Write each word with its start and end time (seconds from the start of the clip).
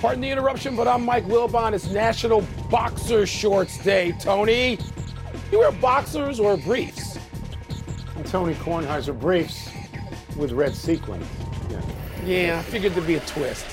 Pardon 0.00 0.20
the 0.20 0.30
interruption, 0.30 0.76
but 0.76 0.86
I'm 0.86 1.04
Mike 1.06 1.24
Wilbon. 1.24 1.72
It's 1.72 1.90
National 1.90 2.42
Boxer 2.70 3.26
Shorts 3.26 3.78
Day. 3.78 4.12
Tony, 4.20 4.78
you 5.50 5.58
wear 5.58 5.72
boxers 5.72 6.38
or 6.38 6.58
briefs? 6.58 7.18
I'm 8.14 8.24
Tony 8.24 8.52
Kornheiser 8.54 9.18
briefs 9.18 9.70
with 10.36 10.52
red 10.52 10.74
sequins. 10.74 11.26
Yeah, 11.70 11.80
yeah 12.26 12.58
I 12.58 12.62
figured 12.62 12.92
there'd 12.92 13.06
be 13.06 13.14
a 13.14 13.20
twist. 13.20 13.64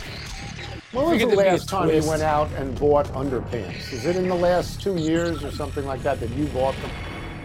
When 0.93 1.09
was 1.09 1.19
the 1.19 1.25
last 1.25 1.67
time 1.67 1.89
twist. 1.89 2.05
you 2.05 2.09
went 2.09 2.23
out 2.23 2.49
and 2.53 2.79
bought 2.79 3.07
underpants? 3.07 3.91
Is 3.91 4.05
it 4.05 4.15
in 4.15 4.29
the 4.29 4.35
last 4.35 4.81
two 4.81 4.95
years 4.95 5.43
or 5.43 5.51
something 5.51 5.85
like 5.85 6.03
that 6.03 6.21
that 6.21 6.29
you 6.29 6.45
bought 6.47 6.75
them? 6.77 6.91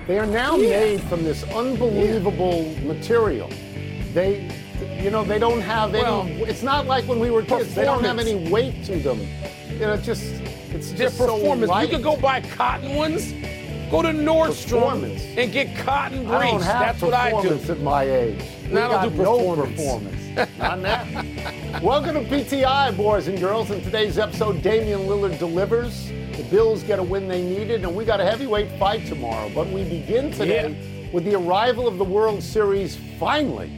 They 0.06 0.20
are 0.20 0.26
now 0.26 0.56
yeah. 0.56 0.78
made 0.78 1.02
from 1.02 1.24
this 1.24 1.42
unbelievable 1.52 2.62
yeah. 2.62 2.92
material. 2.92 3.48
They 4.14 4.50
you 4.98 5.10
know, 5.10 5.24
they 5.24 5.38
don't 5.38 5.60
have 5.60 5.94
any. 5.94 6.02
Well, 6.02 6.26
it's 6.48 6.62
not 6.62 6.86
like 6.86 7.06
when 7.06 7.20
we 7.20 7.30
were 7.30 7.42
kids. 7.42 7.74
They 7.74 7.84
don't 7.84 8.04
have 8.04 8.18
any 8.18 8.50
weight 8.50 8.84
to 8.84 8.96
them. 8.96 9.20
You 9.70 9.78
know, 9.80 9.96
just 9.96 10.24
it's 10.70 10.90
just 10.90 11.18
performance. 11.18 11.70
So 11.70 11.78
you 11.78 11.88
could 11.88 12.02
go 12.02 12.16
buy 12.16 12.40
cotton 12.40 12.96
ones. 12.96 13.32
Go 13.90 14.02
to 14.02 14.08
Nordstrom 14.08 15.02
and 15.38 15.52
get 15.52 15.74
cotton 15.78 16.26
briefs. 16.26 16.34
I 16.34 16.50
don't 16.50 16.60
That's 16.60 17.00
what 17.00 17.14
I 17.14 17.40
do. 17.40 17.54
at 17.54 17.80
my 17.80 18.02
age. 18.02 18.44
We 18.66 18.74
now 18.74 18.88
got 18.88 19.04
do 19.04 19.16
performance. 19.16 19.70
no 19.70 20.44
performance. 20.44 20.58
Not 20.58 20.80
now. 20.80 21.80
Welcome 21.80 22.14
to 22.14 22.30
PTI, 22.30 22.94
boys 22.96 23.28
and 23.28 23.38
girls. 23.38 23.70
In 23.70 23.80
today's 23.80 24.18
episode, 24.18 24.60
Damian 24.62 25.00
Lillard 25.00 25.38
delivers. 25.38 26.08
The 26.36 26.46
Bills 26.50 26.82
get 26.82 26.98
a 26.98 27.02
win 27.02 27.28
they 27.28 27.42
needed, 27.42 27.82
and 27.82 27.96
we 27.96 28.04
got 28.04 28.20
a 28.20 28.24
heavyweight 28.24 28.78
fight 28.78 29.06
tomorrow. 29.06 29.50
But 29.54 29.68
we 29.68 29.84
begin 29.84 30.32
today 30.32 30.70
yeah. 30.70 31.10
with 31.12 31.24
the 31.24 31.36
arrival 31.36 31.88
of 31.88 31.96
the 31.96 32.04
World 32.04 32.42
Series 32.42 32.98
finally. 33.18 33.77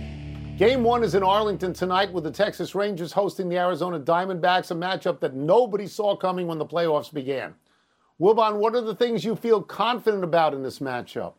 Game 0.61 0.85
one 0.85 1.03
is 1.03 1.15
in 1.15 1.23
Arlington 1.23 1.73
tonight 1.73 2.13
with 2.13 2.25
the 2.25 2.31
Texas 2.31 2.75
Rangers 2.75 3.15
hosting 3.15 3.49
the 3.49 3.57
Arizona 3.57 3.99
Diamondbacks, 3.99 4.71
a 4.71 4.75
matchup 4.75 5.19
that 5.21 5.33
nobody 5.33 5.87
saw 5.87 6.15
coming 6.15 6.47
when 6.47 6.59
the 6.59 6.67
playoffs 6.67 7.11
began. 7.11 7.55
Wilbon, 8.21 8.59
what 8.59 8.75
are 8.75 8.83
the 8.83 8.95
things 8.95 9.25
you 9.25 9.35
feel 9.35 9.63
confident 9.63 10.23
about 10.23 10.53
in 10.53 10.63
this 10.63 10.81
matchup? 10.81 11.33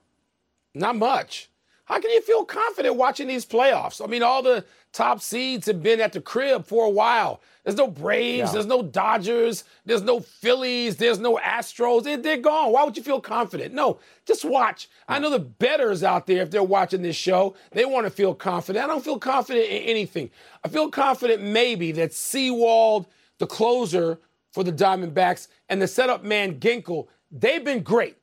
Not 0.73 0.95
much. 0.95 1.50
How 1.91 1.99
can 1.99 2.11
you 2.11 2.21
feel 2.21 2.45
confident 2.45 2.95
watching 2.95 3.27
these 3.27 3.45
playoffs? 3.45 4.01
I 4.01 4.07
mean, 4.07 4.23
all 4.23 4.41
the 4.41 4.63
top 4.93 5.19
seeds 5.19 5.67
have 5.67 5.83
been 5.83 5.99
at 5.99 6.13
the 6.13 6.21
crib 6.21 6.65
for 6.65 6.85
a 6.85 6.89
while. 6.89 7.41
There's 7.65 7.75
no 7.75 7.87
Braves, 7.87 8.47
yeah. 8.47 8.51
there's 8.53 8.65
no 8.65 8.81
Dodgers, 8.81 9.65
there's 9.85 10.01
no 10.01 10.21
Phillies, 10.21 10.95
there's 10.95 11.19
no 11.19 11.35
Astros. 11.35 12.03
They're, 12.03 12.15
they're 12.15 12.37
gone. 12.37 12.71
Why 12.71 12.85
would 12.85 12.95
you 12.95 13.03
feel 13.03 13.19
confident? 13.19 13.73
No, 13.73 13.99
just 14.25 14.45
watch. 14.45 14.87
I 15.09 15.19
know 15.19 15.29
the 15.29 15.39
betters 15.39 16.01
out 16.01 16.27
there, 16.27 16.41
if 16.41 16.49
they're 16.49 16.63
watching 16.63 17.01
this 17.01 17.17
show, 17.17 17.57
they 17.71 17.83
want 17.83 18.05
to 18.05 18.09
feel 18.09 18.35
confident. 18.35 18.85
I 18.85 18.87
don't 18.87 19.03
feel 19.03 19.19
confident 19.19 19.65
in 19.65 19.83
anything. 19.83 20.29
I 20.63 20.69
feel 20.69 20.89
confident 20.89 21.43
maybe 21.43 21.91
that 21.91 22.13
Sewald, 22.13 23.07
the 23.37 23.47
closer 23.47 24.17
for 24.53 24.63
the 24.63 24.71
Diamondbacks, 24.71 25.49
and 25.67 25.81
the 25.81 25.89
setup 25.89 26.23
man 26.23 26.57
Ginkel, 26.57 27.07
they've 27.29 27.65
been 27.65 27.83
great. 27.83 28.15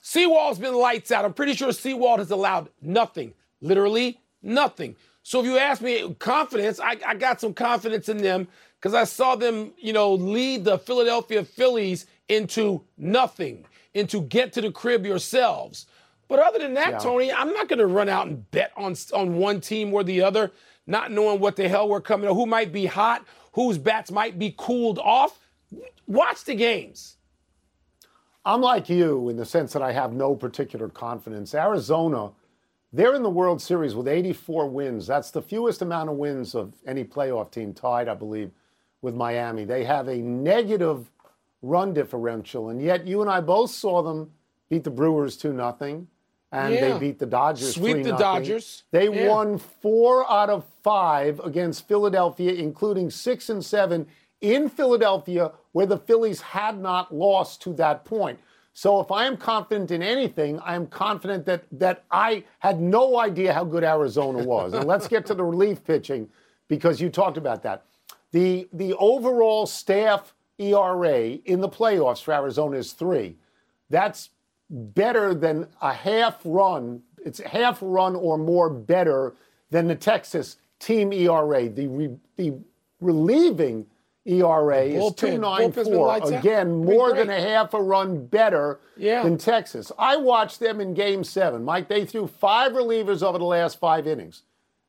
Sewald's 0.00 0.58
been 0.58 0.74
lights 0.74 1.10
out. 1.10 1.24
I'm 1.24 1.34
pretty 1.34 1.54
sure 1.54 1.72
Sewald 1.72 2.18
has 2.20 2.30
allowed 2.30 2.70
nothing, 2.80 3.34
literally 3.60 4.20
nothing. 4.42 4.96
So 5.22 5.40
if 5.40 5.46
you 5.46 5.58
ask 5.58 5.82
me 5.82 6.14
confidence, 6.14 6.80
I, 6.80 6.96
I 7.06 7.14
got 7.14 7.40
some 7.40 7.52
confidence 7.52 8.08
in 8.08 8.18
them 8.18 8.48
because 8.78 8.94
I 8.94 9.04
saw 9.04 9.36
them, 9.36 9.72
you 9.76 9.92
know, 9.92 10.14
lead 10.14 10.64
the 10.64 10.78
Philadelphia 10.78 11.44
Phillies 11.44 12.06
into 12.28 12.82
nothing, 12.96 13.66
into 13.92 14.22
get 14.22 14.52
to 14.54 14.62
the 14.62 14.72
crib 14.72 15.04
yourselves. 15.04 15.86
But 16.28 16.38
other 16.38 16.58
than 16.58 16.74
that, 16.74 16.92
yeah. 16.92 16.98
Tony, 16.98 17.32
I'm 17.32 17.52
not 17.52 17.68
going 17.68 17.80
to 17.80 17.86
run 17.86 18.08
out 18.08 18.28
and 18.28 18.50
bet 18.52 18.72
on 18.76 18.94
on 19.12 19.36
one 19.36 19.60
team 19.60 19.92
or 19.92 20.02
the 20.02 20.22
other, 20.22 20.52
not 20.86 21.10
knowing 21.10 21.40
what 21.40 21.56
the 21.56 21.68
hell 21.68 21.88
we're 21.88 22.00
coming, 22.00 22.32
who 22.32 22.46
might 22.46 22.72
be 22.72 22.86
hot, 22.86 23.26
whose 23.52 23.76
bats 23.76 24.10
might 24.10 24.38
be 24.38 24.54
cooled 24.56 24.98
off. 24.98 25.38
Watch 26.06 26.44
the 26.44 26.54
games. 26.54 27.16
I'm 28.44 28.60
like 28.60 28.88
you 28.88 29.28
in 29.28 29.36
the 29.36 29.44
sense 29.44 29.72
that 29.72 29.82
I 29.82 29.92
have 29.92 30.12
no 30.12 30.34
particular 30.34 30.88
confidence. 30.88 31.54
Arizona, 31.54 32.30
they're 32.92 33.14
in 33.14 33.22
the 33.22 33.30
World 33.30 33.60
Series 33.60 33.94
with 33.94 34.08
84 34.08 34.68
wins. 34.68 35.06
That's 35.06 35.30
the 35.30 35.42
fewest 35.42 35.82
amount 35.82 36.10
of 36.10 36.16
wins 36.16 36.54
of 36.54 36.72
any 36.86 37.04
playoff 37.04 37.50
team, 37.50 37.74
tied, 37.74 38.08
I 38.08 38.14
believe, 38.14 38.50
with 39.02 39.14
Miami. 39.14 39.64
They 39.64 39.84
have 39.84 40.08
a 40.08 40.16
negative 40.16 41.10
run 41.62 41.92
differential, 41.92 42.70
and 42.70 42.80
yet 42.80 43.06
you 43.06 43.20
and 43.20 43.30
I 43.30 43.40
both 43.40 43.70
saw 43.70 44.02
them 44.02 44.30
beat 44.70 44.84
the 44.84 44.90
Brewers 44.90 45.36
2 45.36 45.52
0 45.52 46.06
and 46.52 46.74
yeah. 46.74 46.80
they 46.80 46.98
beat 46.98 47.18
the 47.18 47.26
Dodgers. 47.26 47.74
Sweep 47.74 48.02
the 48.02 48.16
Dodgers. 48.16 48.84
They 48.90 49.08
yeah. 49.08 49.28
won 49.28 49.58
four 49.58 50.30
out 50.30 50.50
of 50.50 50.64
five 50.82 51.38
against 51.40 51.86
Philadelphia, 51.86 52.52
including 52.52 53.10
six 53.10 53.48
and 53.48 53.64
seven 53.64 54.06
in 54.40 54.68
Philadelphia, 54.68 55.52
where 55.72 55.86
the 55.86 55.98
Phillies 55.98 56.40
had 56.40 56.80
not 56.80 57.14
lost 57.14 57.62
to 57.62 57.72
that 57.74 58.04
point. 58.04 58.38
So 58.72 59.00
if 59.00 59.10
I 59.10 59.26
am 59.26 59.36
confident 59.36 59.90
in 59.90 60.02
anything, 60.02 60.58
I 60.60 60.74
am 60.74 60.86
confident 60.86 61.44
that 61.46 61.64
that 61.72 62.04
I 62.10 62.44
had 62.60 62.80
no 62.80 63.18
idea 63.18 63.52
how 63.52 63.64
good 63.64 63.84
Arizona 63.84 64.42
was. 64.42 64.72
and 64.72 64.84
let's 64.84 65.08
get 65.08 65.26
to 65.26 65.34
the 65.34 65.44
relief 65.44 65.84
pitching 65.84 66.28
because 66.68 67.00
you 67.00 67.10
talked 67.10 67.36
about 67.36 67.62
that. 67.64 67.84
The 68.32 68.68
the 68.72 68.94
overall 68.94 69.66
staff 69.66 70.34
ERA 70.58 71.18
in 71.44 71.60
the 71.60 71.68
playoffs 71.68 72.22
for 72.22 72.32
Arizona 72.32 72.76
is 72.76 72.92
three. 72.92 73.36
That's 73.88 74.30
better 74.70 75.34
than 75.34 75.66
a 75.82 75.92
half 75.92 76.40
run. 76.44 77.02
It's 77.24 77.40
half 77.40 77.78
run 77.82 78.14
or 78.14 78.38
more 78.38 78.70
better 78.70 79.34
than 79.70 79.88
the 79.88 79.96
Texas 79.96 80.56
team 80.78 81.12
ERA. 81.12 81.68
The 81.68 81.88
re, 81.88 82.16
the 82.36 82.54
relieving 83.00 83.86
ERA 84.26 84.82
is 84.82 85.14
294. 85.14 86.34
Again, 86.34 86.84
more 86.84 87.14
than 87.14 87.30
a 87.30 87.40
half 87.40 87.72
a 87.72 87.80
run 87.80 88.26
better 88.26 88.80
yeah. 88.96 89.22
than 89.22 89.38
Texas. 89.38 89.90
I 89.98 90.16
watched 90.16 90.60
them 90.60 90.80
in 90.80 90.92
game 90.92 91.24
seven. 91.24 91.64
Mike, 91.64 91.88
they 91.88 92.04
threw 92.04 92.26
five 92.26 92.72
relievers 92.72 93.22
over 93.22 93.38
the 93.38 93.44
last 93.44 93.80
five 93.80 94.06
innings. 94.06 94.42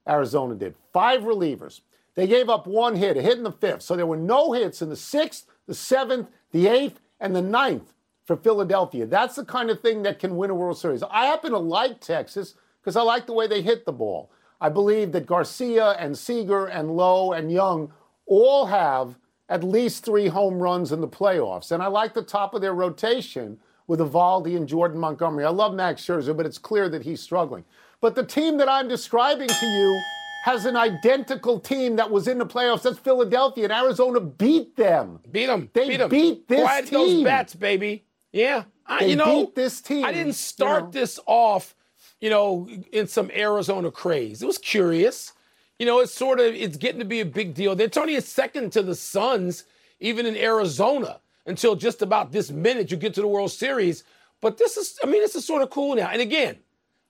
Arizona 0.08 0.56
did. 0.56 0.76
Five 0.92 1.22
relievers. 1.22 1.82
They 2.16 2.28
gave 2.28 2.50
up 2.50 2.68
one 2.68 2.96
hit, 2.96 3.16
a 3.16 3.22
hit 3.22 3.38
in 3.38 3.44
the 3.44 3.52
fifth. 3.52 3.84
So 3.84 3.96
there 3.96 4.06
were 4.06 4.18
no 4.18 4.52
hits 4.52 4.82
in 4.82 4.90
the 4.90 4.98
sixth, 4.98 5.46
the 5.66 5.74
seventh, 5.74 6.28
the 6.52 6.68
eighth, 6.68 7.00
and 7.20 7.34
the 7.34 7.42
ninth 7.42 7.94
for 8.26 8.36
Philadelphia. 8.36 9.06
That's 9.06 9.36
the 9.36 9.46
kind 9.46 9.70
of 9.70 9.80
thing 9.80 10.04
that 10.04 10.20
can 10.20 10.36
win 10.36 10.50
a 10.50 10.56
World 10.56 10.78
Series. 10.78 11.04
I 11.04 11.28
happen 11.28 11.52
to 11.52 11.58
like 11.58 12.02
Texas 12.02 12.56
because 12.82 12.98
I 12.98 13.02
like 13.02 13.28
the 13.28 13.34
way 13.34 13.48
they 13.48 13.62
hit 13.62 13.86
the 13.86 13.94
ball. 13.94 14.30
I 14.60 14.70
believe 14.70 15.12
that 15.14 15.26
Garcia 15.26 15.92
and 15.92 16.18
Seager 16.18 16.66
and 16.66 16.96
Lowe 16.96 17.32
and 17.32 17.52
Young 17.52 17.92
all 18.32 18.66
have 18.66 19.18
at 19.50 19.64
least 19.64 20.06
three 20.06 20.28
home 20.28 20.58
runs 20.58 20.94
in 20.94 21.02
the 21.02 21.08
playoffs. 21.08 21.72
And 21.72 21.84
I 21.84 21.88
like 21.88 22.14
the 22.14 22.22
top 22.22 22.54
of 22.54 22.62
their 22.62 22.74
rotation 22.74 23.60
with 23.88 24.00
Eovaldi 24.00 24.56
and 24.56 24.68
Jordan 24.68 25.00
Montgomery. 25.00 25.44
I 25.44 25.50
love 25.50 25.74
Max 25.74 26.02
Scherzer, 26.02 26.36
but 26.36 26.46
it's 26.46 26.58
clear 26.58 26.88
that 26.88 27.04
he's 27.04 27.22
struggling. 27.22 27.66
But 28.00 28.16
the 28.16 28.26
team 28.26 28.58
that 28.58 28.70
I'm 28.70 28.88
describing 28.88 29.50
to 29.50 29.66
you 29.66 30.02
has 30.46 30.66
an 30.66 30.78
identical 30.78 31.60
team 31.60 31.98
that 31.98 32.10
was 32.10 32.28
in 32.28 32.38
the 32.38 32.46
playoffs. 32.46 32.84
That's 32.84 32.98
Philadelphia, 32.98 33.66
and 33.66 33.74
Arizona 33.74 34.22
beat 34.22 34.76
them. 34.78 35.20
Beat 35.30 35.48
them. 35.48 35.70
They 35.74 35.90
beat, 35.90 35.98
them. 35.98 36.10
beat 36.10 36.48
this 36.48 36.62
Quiet 36.62 36.88
team. 36.88 36.94
those 36.94 37.24
bats, 37.24 37.54
baby. 37.54 38.06
Yeah, 38.32 38.64
I, 38.88 39.04
you 39.04 39.18
know, 39.18 39.42
beat 39.42 39.56
this 39.56 39.82
team. 39.82 40.06
I 40.06 40.14
didn't 40.14 40.34
start 40.34 40.82
you 40.82 40.86
know. 40.86 40.92
this 40.92 41.20
off, 41.28 41.76
you 42.22 42.30
know, 42.30 42.68
in 42.92 43.08
some 43.08 43.30
Arizona 43.32 43.92
craze. 43.92 44.42
It 44.42 44.48
was 44.48 44.58
curious. 44.58 45.34
You 45.82 45.88
know, 45.88 46.00
it's 46.00 46.14
sort 46.14 46.40
of 46.40 46.54
it's 46.54 46.78
getting 46.78 47.00
to 47.00 47.06
be 47.06 47.22
a 47.22 47.26
big 47.26 47.56
deal. 47.56 47.76
They're 47.76 47.88
Tony 47.88 48.14
is 48.14 48.28
second 48.28 48.72
to 48.74 48.84
the 48.84 48.94
Suns, 48.94 49.64
even 50.00 50.28
in 50.28 50.38
Arizona, 50.38 51.22
until 51.48 51.76
just 51.76 52.04
about 52.04 52.32
this 52.32 52.52
minute 52.52 52.92
you 52.92 52.98
get 52.98 53.16
to 53.16 53.22
the 53.22 53.26
World 53.26 53.50
Series. 53.50 54.04
But 54.42 54.60
this 54.60 54.78
is, 54.78 55.00
I 55.04 55.08
mean, 55.08 55.24
this 55.24 55.34
is 55.34 55.44
sort 55.44 55.64
of 55.64 55.72
cool 55.72 55.96
now. 55.96 56.10
And 56.10 56.22
again, 56.22 56.60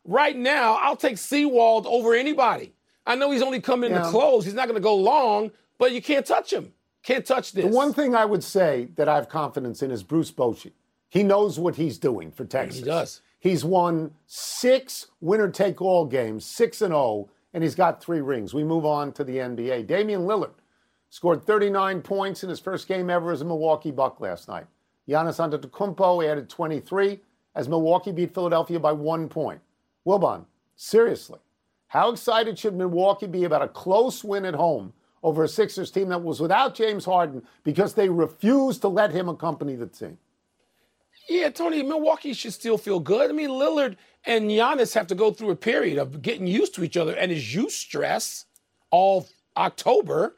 right 0.05 0.37
now, 0.37 0.75
I'll 0.75 0.95
take 0.95 1.17
Sewald 1.17 1.85
over 1.85 2.13
anybody. 2.13 2.71
I 3.05 3.15
know 3.15 3.29
he's 3.31 3.41
only 3.41 3.59
coming 3.59 3.91
yeah. 3.91 3.97
in 3.97 4.03
to 4.05 4.09
close. 4.09 4.45
He's 4.45 4.53
not 4.53 4.69
going 4.69 4.79
to 4.79 4.81
go 4.81 4.95
long, 4.95 5.51
but 5.77 5.91
you 5.91 6.01
can't 6.01 6.25
touch 6.25 6.53
him. 6.53 6.71
Can't 7.03 7.25
touch 7.25 7.51
this. 7.51 7.65
The 7.65 7.71
one 7.71 7.91
thing 7.91 8.15
I 8.15 8.23
would 8.23 8.41
say 8.41 8.87
that 8.95 9.09
I 9.09 9.15
have 9.15 9.27
confidence 9.27 9.83
in 9.83 9.91
is 9.91 10.01
Bruce 10.01 10.31
Bochy. 10.31 10.71
He 11.09 11.23
knows 11.23 11.59
what 11.59 11.75
he's 11.75 11.97
doing 11.97 12.31
for 12.31 12.45
Texas. 12.45 12.79
He 12.79 12.85
does. 12.85 13.21
He's 13.37 13.65
won 13.65 14.11
six 14.27 15.07
winner 15.19 15.49
take 15.49 15.81
all 15.81 16.05
games, 16.05 16.45
6 16.45 16.83
and 16.83 16.93
0 16.93 17.27
and 17.53 17.63
he's 17.63 17.75
got 17.75 18.03
three 18.03 18.21
rings. 18.21 18.53
We 18.53 18.63
move 18.63 18.85
on 18.85 19.11
to 19.13 19.23
the 19.23 19.37
NBA. 19.37 19.87
Damian 19.87 20.21
Lillard 20.21 20.53
scored 21.09 21.43
39 21.43 22.01
points 22.01 22.43
in 22.43 22.49
his 22.49 22.59
first 22.59 22.87
game 22.87 23.09
ever 23.09 23.31
as 23.31 23.41
a 23.41 23.45
Milwaukee 23.45 23.91
Buck 23.91 24.19
last 24.19 24.47
night. 24.47 24.65
Giannis 25.07 25.39
Antetokounmpo 25.39 26.25
added 26.25 26.49
23 26.49 27.19
as 27.55 27.67
Milwaukee 27.67 28.11
beat 28.11 28.33
Philadelphia 28.33 28.79
by 28.79 28.93
one 28.93 29.27
point. 29.27 29.59
Wilbon, 30.07 30.45
seriously, 30.75 31.39
how 31.87 32.11
excited 32.11 32.57
should 32.57 32.75
Milwaukee 32.75 33.27
be 33.27 33.43
about 33.43 33.61
a 33.61 33.67
close 33.67 34.23
win 34.23 34.45
at 34.45 34.55
home 34.55 34.93
over 35.23 35.43
a 35.43 35.47
Sixers 35.47 35.91
team 35.91 36.07
that 36.09 36.23
was 36.23 36.39
without 36.39 36.73
James 36.73 37.05
Harden 37.05 37.43
because 37.63 37.93
they 37.93 38.09
refused 38.09 38.81
to 38.81 38.87
let 38.87 39.11
him 39.11 39.27
accompany 39.27 39.75
the 39.75 39.87
team? 39.87 40.17
Yeah, 41.31 41.49
Tony, 41.49 41.81
Milwaukee 41.81 42.33
should 42.33 42.51
still 42.51 42.77
feel 42.77 42.99
good. 42.99 43.29
I 43.29 43.33
mean, 43.33 43.51
Lillard 43.51 43.95
and 44.25 44.51
Giannis 44.51 44.93
have 44.95 45.07
to 45.07 45.15
go 45.15 45.31
through 45.31 45.51
a 45.51 45.55
period 45.55 45.97
of 45.97 46.21
getting 46.21 46.45
used 46.45 46.75
to 46.75 46.83
each 46.83 46.97
other 46.97 47.15
and 47.15 47.31
his 47.31 47.55
you 47.55 47.69
stress 47.69 48.45
all 48.89 49.29
October. 49.55 50.35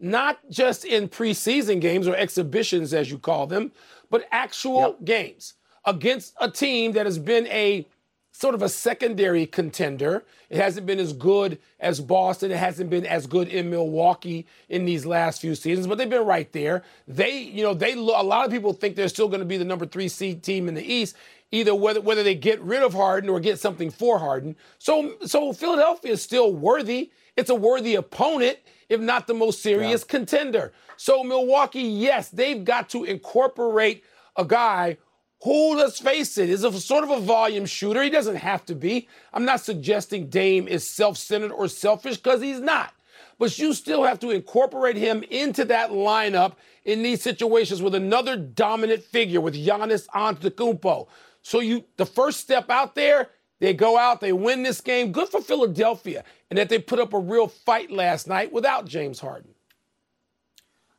not 0.00 0.38
just 0.48 0.84
in 0.84 1.08
preseason 1.08 1.80
games 1.80 2.08
or 2.08 2.16
exhibitions, 2.16 2.94
as 2.94 3.10
you 3.10 3.18
call 3.18 3.46
them, 3.46 3.70
but 4.08 4.26
actual 4.32 4.80
yep. 4.80 5.04
games 5.04 5.54
against 5.84 6.34
a 6.40 6.50
team 6.50 6.92
that 6.92 7.04
has 7.04 7.18
been 7.18 7.46
a 7.48 7.86
sort 8.32 8.54
of 8.54 8.62
a 8.62 8.68
secondary 8.68 9.46
contender. 9.46 10.24
It 10.48 10.58
hasn't 10.58 10.86
been 10.86 10.98
as 10.98 11.12
good 11.12 11.58
as 11.78 12.00
Boston. 12.00 12.50
It 12.50 12.56
hasn't 12.56 12.90
been 12.90 13.06
as 13.06 13.26
good 13.26 13.48
in 13.48 13.70
Milwaukee 13.70 14.46
in 14.68 14.84
these 14.84 15.04
last 15.04 15.40
few 15.40 15.54
seasons, 15.54 15.86
but 15.86 15.98
they've 15.98 16.08
been 16.08 16.24
right 16.24 16.50
there. 16.52 16.82
They, 17.06 17.38
you 17.38 17.62
know, 17.62 17.74
they 17.74 17.92
a 17.92 17.98
lot 17.98 18.46
of 18.46 18.50
people 18.50 18.72
think 18.72 18.96
they're 18.96 19.08
still 19.08 19.28
going 19.28 19.40
to 19.40 19.46
be 19.46 19.56
the 19.56 19.64
number 19.64 19.86
three 19.86 20.08
seed 20.08 20.42
team 20.42 20.68
in 20.68 20.74
the 20.74 20.82
East, 20.82 21.16
either 21.50 21.74
whether 21.74 22.00
whether 22.00 22.22
they 22.22 22.34
get 22.34 22.60
rid 22.60 22.82
of 22.82 22.94
Harden 22.94 23.28
or 23.28 23.40
get 23.40 23.58
something 23.58 23.90
for 23.90 24.18
Harden. 24.18 24.56
So, 24.78 25.16
so 25.26 25.52
Philadelphia 25.52 26.12
is 26.12 26.22
still 26.22 26.54
worthy. 26.54 27.10
It's 27.36 27.50
a 27.50 27.54
worthy 27.54 27.94
opponent, 27.94 28.58
if 28.88 29.00
not 29.00 29.26
the 29.26 29.34
most 29.34 29.62
serious 29.62 30.02
yeah. 30.02 30.10
contender. 30.10 30.72
So 30.96 31.24
Milwaukee, 31.24 31.82
yes, 31.82 32.28
they've 32.28 32.64
got 32.64 32.90
to 32.90 33.04
incorporate 33.04 34.04
a 34.36 34.44
guy 34.44 34.98
who, 35.42 35.76
let's 35.76 35.98
face 35.98 36.36
it, 36.36 36.50
is 36.50 36.64
a 36.64 36.72
sort 36.80 37.04
of 37.04 37.10
a 37.10 37.20
volume 37.20 37.64
shooter. 37.66 38.02
He 38.02 38.10
doesn't 38.10 38.36
have 38.36 38.64
to 38.66 38.74
be. 38.74 39.08
I'm 39.32 39.44
not 39.44 39.60
suggesting 39.60 40.28
Dame 40.28 40.68
is 40.68 40.86
self 40.86 41.16
centered 41.16 41.52
or 41.52 41.68
selfish 41.68 42.18
because 42.18 42.42
he's 42.42 42.60
not. 42.60 42.92
But 43.38 43.58
you 43.58 43.72
still 43.72 44.04
have 44.04 44.20
to 44.20 44.30
incorporate 44.30 44.96
him 44.96 45.22
into 45.30 45.64
that 45.66 45.90
lineup 45.90 46.56
in 46.84 47.02
these 47.02 47.22
situations 47.22 47.80
with 47.80 47.94
another 47.94 48.36
dominant 48.36 49.02
figure, 49.02 49.40
with 49.40 49.54
Giannis 49.54 50.06
Antetokounmpo. 50.08 51.08
So 51.42 51.60
you, 51.60 51.84
the 51.96 52.04
first 52.04 52.40
step 52.40 52.68
out 52.68 52.94
there, 52.94 53.30
they 53.58 53.72
go 53.72 53.96
out, 53.96 54.20
they 54.20 54.34
win 54.34 54.62
this 54.62 54.82
game. 54.82 55.10
Good 55.10 55.28
for 55.30 55.40
Philadelphia, 55.40 56.22
and 56.50 56.58
that 56.58 56.68
they 56.68 56.78
put 56.78 56.98
up 56.98 57.14
a 57.14 57.18
real 57.18 57.48
fight 57.48 57.90
last 57.90 58.28
night 58.28 58.52
without 58.52 58.84
James 58.84 59.20
Harden. 59.20 59.54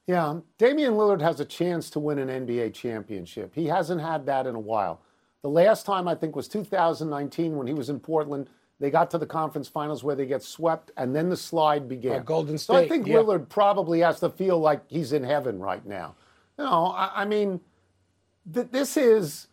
Yeah, 0.07 0.39
Damian 0.57 0.94
Lillard 0.94 1.21
has 1.21 1.39
a 1.39 1.45
chance 1.45 1.89
to 1.92 2.00
win 2.00 2.19
an 2.19 2.45
NBA 2.45 2.74
championship. 2.74 3.53
He 3.53 3.68
hasn't 3.68 4.01
had 4.01 4.25
that 4.25 4.48
in 4.48 4.56
a 4.56 4.59
while. 4.59 5.01
The 5.42 5.50
last 5.50 5.86
time 5.86 6.07
I 6.07 6.15
think 6.15 6.36
was 6.36 6.48
2019 6.48 7.56
when 7.56 7.68
he 7.68 7.74
was 7.74 7.89
in 7.89 8.00
Portland. 8.00 8.50
They 8.80 8.89
got 8.89 9.12
to 9.12 9.19
the 9.19 9.27
conference 9.27 9.68
finals 9.68 10.03
where 10.03 10.15
they 10.15 10.25
get 10.25 10.42
swept, 10.42 10.89
and 10.98 11.15
then 11.15 11.30
the 11.30 11.38
slide 11.38 11.88
began. 11.88 12.13
Like 12.13 12.25
Golden 12.25 12.57
State. 12.57 12.74
So 12.74 12.80
I 12.80 12.88
think 12.88 13.06
yeah. 13.06 13.18
Lillard 13.18 13.48
probably 13.48 14.00
has 14.00 14.19
to 14.21 14.30
feel 14.30 14.59
like 14.59 14.81
he's 14.88 15.13
in 15.13 15.24
heaven 15.24 15.59
right 15.59 15.86
now. 15.86 16.15
You 16.57 16.65
know, 16.65 16.88
I, 16.88 17.21
I 17.21 17.25
mean, 17.25 17.62
th- 18.51 18.69
this 18.71 18.98
is. 18.98 19.48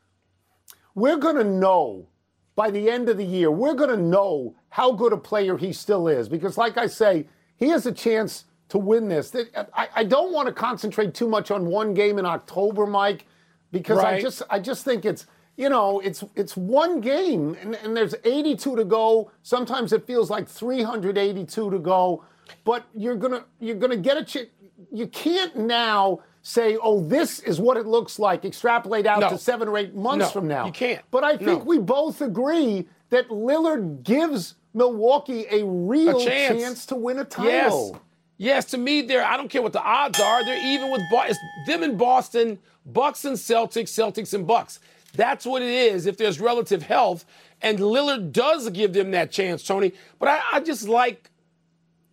We're 0.95 1.19
going 1.19 1.37
to 1.37 1.45
know 1.45 2.09
by 2.57 2.71
the 2.71 2.89
end 2.91 3.11
of 3.11 3.19
the 3.19 3.25
year. 3.25 3.51
We're 3.51 3.75
going 3.75 3.91
to 3.91 4.03
know 4.03 4.57
how 4.71 4.93
good 4.93 5.13
a 5.13 5.19
player 5.19 5.59
he 5.59 5.75
still 5.75 6.09
is 6.09 6.29
because, 6.29 6.57
like 6.57 6.79
I 6.79 6.87
say, 6.87 7.27
he 7.57 7.69
has 7.69 7.85
a 7.85 7.93
chance 7.93 8.45
to 8.69 8.79
win 8.79 9.09
this. 9.09 9.35
I, 9.75 9.89
I 9.95 10.05
don't 10.05 10.33
want 10.33 10.47
to 10.49 10.53
concentrate 10.53 11.15
too 11.15 11.29
much 11.29 11.51
on 11.51 11.67
one 11.67 11.95
game 11.95 12.19
in 12.19 12.27
October, 12.27 12.87
Mike, 12.87 13.27
because 13.73 13.99
right. 13.99 14.15
I 14.15 14.21
just 14.21 14.43
I 14.51 14.59
just 14.59 14.85
think 14.85 15.05
it's 15.05 15.27
you 15.57 15.69
know 15.69 16.01
it's 16.01 16.25
it's 16.35 16.57
one 16.57 17.01
game 17.01 17.57
and, 17.61 17.75
and 17.77 17.97
there's 17.97 18.15
82 18.25 18.77
to 18.77 18.85
go. 18.85 19.31
Sometimes 19.43 19.93
it 19.93 20.07
feels 20.07 20.31
like 20.31 20.49
382 20.49 21.71
to 21.71 21.79
go, 21.79 22.25
but 22.65 22.85
you're 22.95 23.17
gonna 23.17 23.45
you're 23.61 23.77
gonna 23.77 23.97
get 23.97 24.17
a 24.17 24.25
ch- 24.25 24.51
you 24.93 25.07
can't 25.09 25.57
now 25.57 26.21
say, 26.43 26.79
oh, 26.83 27.01
this 27.01 27.41
is 27.41 27.61
what 27.61 27.77
it 27.77 27.87
looks 27.87 28.19
like, 28.19 28.45
extrapolate 28.45 29.07
out 29.07 29.21
no. 29.21 29.29
to 29.31 29.39
seven 29.39 29.69
or 29.69 29.77
eight 29.77 29.95
months 29.95 30.27
no, 30.27 30.31
from 30.31 30.49
now. 30.49 30.67
You 30.67 30.73
can't. 30.73 31.03
But 31.11 31.25
I 31.25 31.37
think 31.37 31.61
no. 31.61 31.65
we 31.65 31.79
both 31.79 32.23
agree 32.23 32.89
that 33.11 33.29
Lillard 33.29 34.03
gives 34.03 34.55
Milwaukee 34.73 35.47
a 35.51 35.65
real 35.65 36.19
a 36.19 36.25
chance. 36.25 36.63
chance. 36.63 36.87
to 36.87 36.95
win 36.95 37.19
a 37.19 37.25
title. 37.25 37.91
Yes. 37.93 38.01
Yes, 38.39 38.67
to 38.67 38.79
me, 38.79 39.03
they're, 39.03 39.25
I 39.25 39.37
don't 39.37 39.49
care 39.49 39.63
what 39.63 39.73
the 39.73 39.83
odds 39.83 40.21
are. 40.21 40.45
They're 40.45 40.65
even 40.65 40.91
with 40.91 41.03
Boston. 41.11 41.49
them 41.67 41.83
in 41.83 41.97
Boston, 41.97 42.59
Bucks 42.87 43.25
and 43.25 43.37
Celtics, 43.37 43.89
Celtics 43.89 44.33
and 44.33 44.47
Bucks. 44.47 44.79
That's 45.15 45.45
what 45.45 45.61
it 45.61 45.69
is 45.69 46.07
if 46.07 46.17
there's 46.17 46.41
relative 46.41 46.83
health. 46.83 47.25
And 47.61 47.79
Lillard 47.81 48.33
does 48.33 48.71
give 48.71 48.93
them 48.93 49.11
that 49.11 49.33
chance, 49.33 49.65
Tony. 49.65 49.93
But 50.21 50.29
I, 50.29 50.41
I 50.53 50.61
just 50.61 50.89
like 50.89 51.31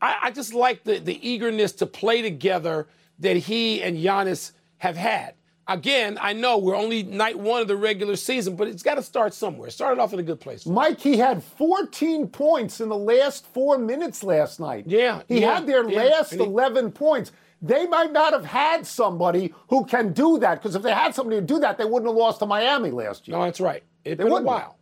I, 0.01 0.17
I, 0.23 0.31
just 0.31 0.53
like 0.53 0.83
the, 0.83 0.99
the 0.99 1.27
eagerness 1.27 1.71
to 1.73 1.85
play 1.85 2.21
together 2.21 2.87
that 3.19 3.37
he 3.37 3.81
and 3.81 3.97
Giannis 3.97 4.51
have 4.79 4.97
had. 4.97 5.35
Again, 5.67 6.19
I 6.21 6.33
know 6.33 6.59
we're 6.59 6.75
only 6.75 7.01
night 7.01 7.39
one 7.39 7.59
of 7.59 7.67
the 7.67 7.75
regular 7.75 8.15
season, 8.15 8.55
but 8.55 8.67
it's 8.67 8.83
got 8.83 8.95
to 8.95 9.03
start 9.03 9.33
somewhere. 9.33 9.71
Started 9.71 9.99
off 9.99 10.13
in 10.13 10.19
a 10.19 10.23
good 10.23 10.39
place. 10.39 10.65
Mike, 10.67 10.99
he 10.99 11.17
had 11.17 11.43
14 11.43 12.27
points 12.27 12.81
in 12.81 12.89
the 12.89 12.97
last 12.97 13.47
four 13.47 13.79
minutes 13.79 14.23
last 14.23 14.59
night. 14.59 14.83
Yeah. 14.85 15.23
He 15.27 15.41
yeah, 15.41 15.55
had 15.55 15.65
their 15.65 15.89
yeah. 15.89 16.03
last 16.03 16.33
he, 16.33 16.39
11 16.39 16.91
points. 16.91 17.31
They 17.63 17.87
might 17.87 18.11
not 18.11 18.33
have 18.33 18.45
had 18.45 18.85
somebody 18.85 19.55
who 19.69 19.85
can 19.85 20.13
do 20.13 20.37
that, 20.37 20.61
because 20.61 20.75
if 20.75 20.83
they 20.83 20.93
had 20.93 21.15
somebody 21.15 21.37
to 21.37 21.41
do 21.41 21.57
that, 21.59 21.79
they 21.79 21.85
wouldn't 21.85 22.09
have 22.09 22.15
lost 22.15 22.39
to 22.39 22.45
Miami 22.45 22.91
last 22.91 23.27
year. 23.27 23.35
No, 23.35 23.43
that's 23.43 23.59
right. 23.59 23.83
It's 24.03 24.21
been 24.21 24.31
a 24.31 24.41
while. 24.41 24.77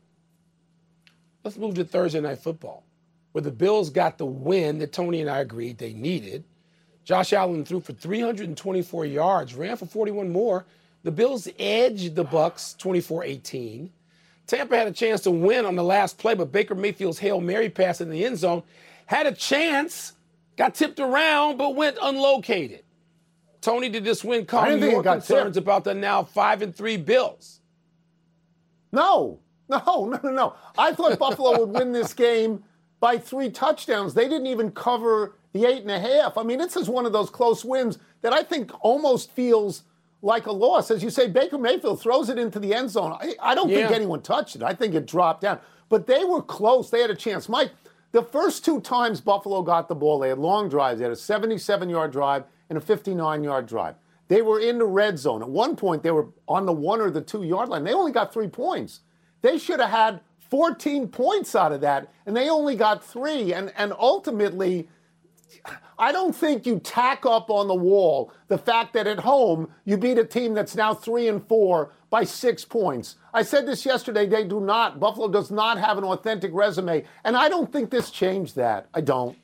Let's 1.45 1.55
move 1.55 1.75
to 1.75 1.85
Thursday 1.85 2.19
Night 2.19 2.39
Football, 2.39 2.85
where 3.31 3.41
the 3.41 3.51
Bills 3.51 3.89
got 3.89 4.17
the 4.17 4.25
win 4.25 4.79
that 4.79 4.91
Tony 4.91 5.21
and 5.21 5.29
I 5.29 5.39
agreed 5.39 5.77
they 5.77 5.93
needed. 5.93 6.43
Josh 7.03 7.33
Allen 7.33 7.65
threw 7.65 7.81
for 7.81 7.93
324 7.93 9.05
yards, 9.05 9.55
ran 9.55 9.75
for 9.75 9.85
41 9.85 10.31
more. 10.31 10.65
The 11.03 11.11
Bills 11.11 11.49
edged 11.59 12.15
the 12.15 12.23
Bucks 12.23 12.75
24-18. 12.79 13.89
Tampa 14.47 14.77
had 14.77 14.87
a 14.87 14.91
chance 14.91 15.21
to 15.21 15.31
win 15.31 15.65
on 15.65 15.75
the 15.75 15.83
last 15.83 16.17
play, 16.17 16.33
but 16.33 16.51
Baker 16.51 16.75
Mayfield's 16.75 17.19
Hail 17.19 17.41
Mary 17.41 17.69
pass 17.69 18.01
in 18.01 18.09
the 18.09 18.25
end 18.25 18.37
zone 18.37 18.63
had 19.05 19.25
a 19.25 19.31
chance, 19.31 20.13
got 20.57 20.75
tipped 20.75 20.99
around, 20.99 21.57
but 21.57 21.75
went 21.75 21.97
unlocated. 22.01 22.83
Tony, 23.61 23.89
did 23.89 24.03
this 24.03 24.23
win 24.23 24.45
calm 24.45 24.81
your 24.81 25.03
concerns 25.03 25.55
tipped. 25.55 25.63
about 25.63 25.83
the 25.83 25.93
now 25.93 26.23
five 26.23 26.61
and 26.61 26.75
three 26.75 26.97
Bills? 26.97 27.61
No, 28.91 29.39
no, 29.69 29.79
no, 29.87 30.19
no, 30.23 30.31
no. 30.31 30.55
I 30.77 30.93
thought 30.93 31.17
Buffalo 31.17 31.59
would 31.59 31.69
win 31.69 31.91
this 31.91 32.13
game 32.13 32.63
by 32.99 33.17
three 33.17 33.49
touchdowns. 33.49 34.13
They 34.13 34.27
didn't 34.27 34.47
even 34.47 34.71
cover 34.71 35.35
the 35.53 35.65
eight 35.65 35.81
and 35.81 35.91
a 35.91 35.99
half. 35.99 36.37
I 36.37 36.43
mean, 36.43 36.57
this 36.57 36.75
is 36.75 36.89
one 36.89 37.05
of 37.05 37.13
those 37.13 37.29
close 37.29 37.63
wins 37.63 37.99
that 38.21 38.33
I 38.33 38.43
think 38.43 38.71
almost 38.81 39.31
feels 39.31 39.83
like 40.21 40.47
a 40.47 40.51
loss. 40.51 40.89
As 40.89 41.03
you 41.03 41.09
say, 41.09 41.27
Baker 41.27 41.57
Mayfield 41.57 42.01
throws 42.01 42.29
it 42.29 42.39
into 42.39 42.59
the 42.59 42.73
end 42.73 42.89
zone. 42.89 43.17
I, 43.19 43.35
I 43.41 43.55
don't 43.55 43.69
yeah. 43.69 43.87
think 43.87 43.91
anyone 43.91 44.21
touched 44.21 44.55
it. 44.55 44.63
I 44.63 44.73
think 44.73 44.95
it 44.95 45.05
dropped 45.05 45.41
down. 45.41 45.59
But 45.89 46.07
they 46.07 46.23
were 46.23 46.41
close. 46.41 46.89
They 46.89 47.01
had 47.01 47.11
a 47.11 47.15
chance. 47.15 47.47
Mike, 47.47 47.71
the 48.13 48.23
first 48.23 48.65
two 48.65 48.81
times 48.81 49.21
Buffalo 49.21 49.61
got 49.61 49.87
the 49.87 49.95
ball, 49.95 50.19
they 50.19 50.29
had 50.29 50.39
long 50.39 50.69
drives. 50.69 50.99
They 50.99 51.03
had 51.03 51.11
a 51.11 51.15
77 51.15 51.89
yard 51.89 52.11
drive 52.11 52.45
and 52.69 52.77
a 52.77 52.81
59 52.81 53.43
yard 53.43 53.67
drive. 53.67 53.95
They 54.29 54.41
were 54.41 54.59
in 54.59 54.79
the 54.79 54.85
red 54.85 55.19
zone. 55.19 55.41
At 55.41 55.49
one 55.49 55.75
point, 55.75 56.01
they 56.01 56.11
were 56.11 56.29
on 56.47 56.65
the 56.65 56.73
one 56.73 57.01
or 57.01 57.11
the 57.11 57.21
two 57.21 57.43
yard 57.43 57.69
line. 57.69 57.83
They 57.83 57.93
only 57.93 58.11
got 58.11 58.33
three 58.33 58.47
points. 58.47 59.01
They 59.41 59.57
should 59.57 59.79
have 59.79 59.89
had 59.89 60.21
14 60.49 61.09
points 61.09 61.55
out 61.55 61.71
of 61.71 61.81
that, 61.81 62.11
and 62.25 62.35
they 62.35 62.49
only 62.49 62.75
got 62.75 63.03
three. 63.03 63.53
And, 63.53 63.73
and 63.75 63.93
ultimately, 63.99 64.87
I 65.97 66.11
don't 66.11 66.35
think 66.35 66.65
you 66.65 66.79
tack 66.79 67.25
up 67.25 67.49
on 67.49 67.67
the 67.67 67.75
wall 67.75 68.33
the 68.47 68.57
fact 68.57 68.93
that 68.93 69.07
at 69.07 69.19
home 69.19 69.69
you 69.85 69.97
beat 69.97 70.17
a 70.17 70.25
team 70.25 70.53
that's 70.53 70.75
now 70.75 70.93
three 70.93 71.27
and 71.27 71.45
four 71.47 71.91
by 72.09 72.23
six 72.23 72.63
points. 72.65 73.15
I 73.33 73.41
said 73.43 73.65
this 73.65 73.85
yesterday. 73.85 74.27
They 74.27 74.43
do 74.43 74.59
not. 74.59 74.99
Buffalo 74.99 75.27
does 75.27 75.49
not 75.49 75.77
have 75.79 75.97
an 75.97 76.03
authentic 76.03 76.51
resume, 76.53 77.03
and 77.23 77.35
I 77.35 77.49
don't 77.49 77.71
think 77.71 77.89
this 77.89 78.11
changed 78.11 78.55
that. 78.55 78.87
I 78.93 79.01
don't. 79.01 79.37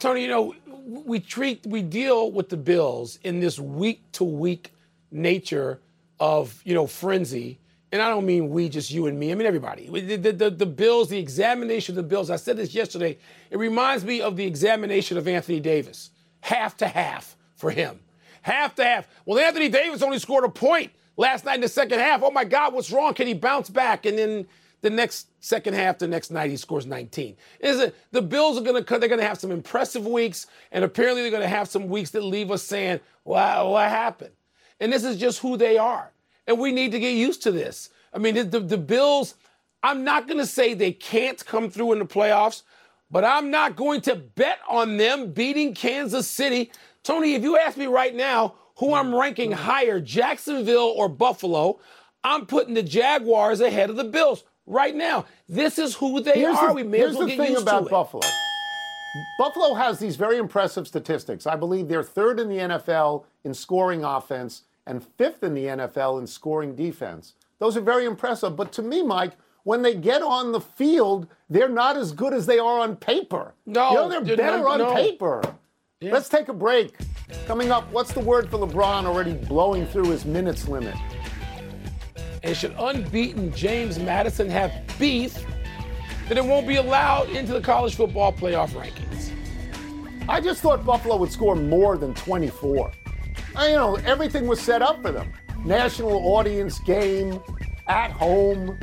Tony, 0.00 0.22
you 0.22 0.28
know, 0.28 0.54
we 0.84 1.20
treat 1.20 1.64
we 1.66 1.82
deal 1.82 2.32
with 2.32 2.48
the 2.48 2.56
Bills 2.56 3.18
in 3.22 3.38
this 3.38 3.58
week 3.58 4.02
to 4.12 4.24
week 4.24 4.72
nature 5.10 5.80
of 6.18 6.60
you 6.64 6.74
know 6.74 6.86
frenzy 6.86 7.58
and 7.92 8.00
I 8.00 8.08
don't 8.08 8.24
mean 8.24 8.48
we, 8.48 8.70
just 8.70 8.90
you 8.90 9.06
and 9.06 9.20
me. 9.20 9.30
I 9.30 9.34
mean 9.34 9.46
everybody. 9.46 9.86
The, 9.86 10.16
the, 10.16 10.32
the, 10.32 10.50
the, 10.50 10.66
Bills, 10.66 11.10
the 11.10 11.18
examination 11.18 11.92
of 11.92 11.96
the 12.02 12.08
Bills. 12.08 12.30
I 12.30 12.36
said 12.36 12.56
this 12.56 12.74
yesterday. 12.74 13.18
It 13.50 13.58
reminds 13.58 14.02
me 14.02 14.22
of 14.22 14.36
the 14.36 14.44
examination 14.44 15.18
of 15.18 15.28
Anthony 15.28 15.60
Davis. 15.60 16.10
Half 16.40 16.78
to 16.78 16.88
half 16.88 17.36
for 17.54 17.70
him. 17.70 18.00
Half 18.40 18.76
to 18.76 18.84
half. 18.84 19.06
Well, 19.26 19.38
Anthony 19.38 19.68
Davis 19.68 20.00
only 20.00 20.18
scored 20.18 20.44
a 20.44 20.48
point 20.48 20.90
last 21.18 21.44
night 21.44 21.56
in 21.56 21.60
the 21.60 21.68
second 21.68 21.98
half. 21.98 22.22
Oh 22.22 22.30
my 22.30 22.44
God, 22.44 22.72
what's 22.72 22.90
wrong? 22.90 23.12
Can 23.12 23.26
he 23.26 23.34
bounce 23.34 23.68
back? 23.68 24.06
And 24.06 24.18
then 24.18 24.46
the 24.80 24.90
next 24.90 25.28
second 25.40 25.74
half, 25.74 25.98
the 25.98 26.08
next 26.08 26.30
night, 26.30 26.50
he 26.50 26.56
scores 26.56 26.86
19. 26.86 27.36
Is 27.60 27.78
it 27.78 27.94
the 28.10 28.22
Bills 28.22 28.58
are 28.58 28.62
gonna 28.62 28.82
they're 28.82 29.08
gonna 29.08 29.22
have 29.22 29.38
some 29.38 29.52
impressive 29.52 30.06
weeks, 30.06 30.46
and 30.72 30.82
apparently 30.82 31.22
they're 31.22 31.30
gonna 31.30 31.46
have 31.46 31.68
some 31.68 31.88
weeks 31.88 32.10
that 32.10 32.24
leave 32.24 32.50
us 32.50 32.62
saying, 32.62 33.00
"Wow, 33.24 33.72
what 33.72 33.88
happened?" 33.90 34.32
And 34.80 34.92
this 34.92 35.04
is 35.04 35.18
just 35.18 35.40
who 35.40 35.56
they 35.56 35.78
are 35.78 36.11
and 36.46 36.58
we 36.58 36.72
need 36.72 36.92
to 36.92 36.98
get 36.98 37.14
used 37.14 37.42
to 37.42 37.52
this. 37.52 37.90
I 38.12 38.18
mean, 38.18 38.34
the, 38.34 38.60
the 38.60 38.78
Bills, 38.78 39.34
I'm 39.82 40.04
not 40.04 40.26
going 40.26 40.38
to 40.38 40.46
say 40.46 40.74
they 40.74 40.92
can't 40.92 41.44
come 41.44 41.70
through 41.70 41.92
in 41.92 41.98
the 41.98 42.04
playoffs, 42.04 42.62
but 43.10 43.24
I'm 43.24 43.50
not 43.50 43.76
going 43.76 44.00
to 44.02 44.16
bet 44.16 44.58
on 44.68 44.96
them 44.96 45.32
beating 45.32 45.74
Kansas 45.74 46.28
City. 46.28 46.72
Tony, 47.02 47.34
if 47.34 47.42
you 47.42 47.58
ask 47.58 47.76
me 47.76 47.86
right 47.86 48.14
now 48.14 48.54
who 48.76 48.94
I'm 48.94 49.06
mm-hmm. 49.06 49.16
ranking 49.16 49.50
mm-hmm. 49.50 49.62
higher, 49.62 50.00
Jacksonville 50.00 50.92
or 50.96 51.08
Buffalo, 51.08 51.78
I'm 52.24 52.46
putting 52.46 52.74
the 52.74 52.82
Jaguars 52.82 53.60
ahead 53.60 53.90
of 53.90 53.96
the 53.96 54.04
Bills 54.04 54.44
right 54.66 54.94
now. 54.94 55.26
This 55.48 55.78
is 55.78 55.94
who 55.94 56.20
they 56.20 56.32
here's 56.32 56.56
are. 56.56 56.68
The, 56.68 56.74
we 56.74 56.82
may 56.82 56.98
here's 56.98 57.12
as 57.12 57.18
well 57.18 57.26
the 57.26 57.36
thing 57.36 57.56
about 57.56 57.88
Buffalo. 57.90 58.22
Buffalo 59.38 59.74
has 59.74 59.98
these 59.98 60.16
very 60.16 60.38
impressive 60.38 60.86
statistics. 60.86 61.46
I 61.46 61.56
believe 61.56 61.88
they're 61.88 62.02
third 62.02 62.40
in 62.40 62.48
the 62.48 62.56
NFL 62.56 63.24
in 63.44 63.52
scoring 63.52 64.04
offense 64.04 64.62
and 64.86 65.04
fifth 65.16 65.42
in 65.42 65.54
the 65.54 65.64
NFL 65.64 66.20
in 66.20 66.26
scoring 66.26 66.74
defense. 66.74 67.34
Those 67.58 67.76
are 67.76 67.80
very 67.80 68.04
impressive. 68.04 68.56
But 68.56 68.72
to 68.72 68.82
me, 68.82 69.02
Mike, 69.02 69.32
when 69.64 69.82
they 69.82 69.94
get 69.94 70.22
on 70.22 70.52
the 70.52 70.60
field, 70.60 71.28
they're 71.48 71.68
not 71.68 71.96
as 71.96 72.12
good 72.12 72.32
as 72.32 72.46
they 72.46 72.58
are 72.58 72.80
on 72.80 72.96
paper. 72.96 73.54
No, 73.66 73.90
you 73.90 73.96
know, 73.96 74.08
they're 74.08 74.36
better 74.36 74.58
no, 74.58 74.68
on 74.68 74.78
no. 74.78 74.94
paper. 74.94 75.42
Yeah. 76.00 76.12
Let's 76.12 76.28
take 76.28 76.48
a 76.48 76.52
break. 76.52 76.96
Coming 77.46 77.70
up, 77.70 77.90
what's 77.92 78.12
the 78.12 78.20
word 78.20 78.50
for 78.50 78.58
LeBron 78.58 79.04
already 79.04 79.34
blowing 79.34 79.86
through 79.86 80.10
his 80.10 80.24
minutes 80.24 80.66
limit? 80.66 80.96
And 82.42 82.56
should 82.56 82.74
unbeaten 82.76 83.52
James 83.54 84.00
Madison 84.00 84.50
have 84.50 84.72
beef, 84.98 85.46
then 86.28 86.38
it 86.38 86.44
won't 86.44 86.66
be 86.66 86.76
allowed 86.76 87.30
into 87.30 87.52
the 87.52 87.60
college 87.60 87.94
football 87.94 88.32
playoff 88.32 88.70
rankings. 88.70 89.30
I 90.28 90.40
just 90.40 90.60
thought 90.60 90.84
Buffalo 90.84 91.16
would 91.16 91.30
score 91.30 91.54
more 91.54 91.96
than 91.96 92.14
24. 92.14 92.92
I, 93.56 93.68
you 93.68 93.76
know, 93.76 93.96
everything 93.96 94.46
was 94.46 94.60
set 94.60 94.82
up 94.82 95.02
for 95.02 95.12
them. 95.12 95.32
National 95.64 96.12
audience 96.34 96.78
game, 96.80 97.40
at 97.88 98.10
home. 98.10 98.78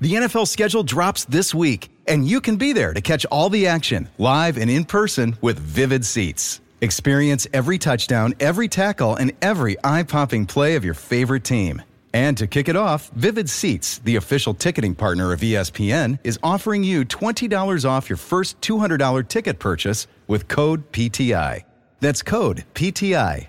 The 0.00 0.14
NFL 0.14 0.46
schedule 0.46 0.84
drops 0.84 1.24
this 1.24 1.54
week, 1.54 1.90
and 2.06 2.26
you 2.26 2.40
can 2.40 2.56
be 2.56 2.72
there 2.72 2.94
to 2.94 3.00
catch 3.00 3.26
all 3.26 3.50
the 3.50 3.66
action 3.66 4.08
live 4.18 4.56
and 4.56 4.70
in 4.70 4.84
person 4.84 5.36
with 5.40 5.58
Vivid 5.58 6.06
Seats. 6.06 6.60
Experience 6.80 7.48
every 7.52 7.78
touchdown, 7.78 8.34
every 8.38 8.68
tackle, 8.68 9.16
and 9.16 9.32
every 9.42 9.76
eye 9.82 10.04
popping 10.04 10.46
play 10.46 10.76
of 10.76 10.84
your 10.84 10.94
favorite 10.94 11.42
team. 11.42 11.82
And 12.14 12.38
to 12.38 12.46
kick 12.46 12.68
it 12.68 12.76
off, 12.76 13.10
Vivid 13.10 13.50
Seats, 13.50 13.98
the 13.98 14.16
official 14.16 14.54
ticketing 14.54 14.94
partner 14.94 15.32
of 15.32 15.40
ESPN, 15.40 16.20
is 16.22 16.38
offering 16.44 16.84
you 16.84 17.04
$20 17.04 17.84
off 17.84 18.08
your 18.08 18.16
first 18.16 18.60
$200 18.60 19.26
ticket 19.26 19.58
purchase 19.58 20.06
with 20.28 20.46
code 20.46 20.90
PTI. 20.92 21.64
That's 22.00 22.22
code 22.22 22.64
PTI. 22.74 23.48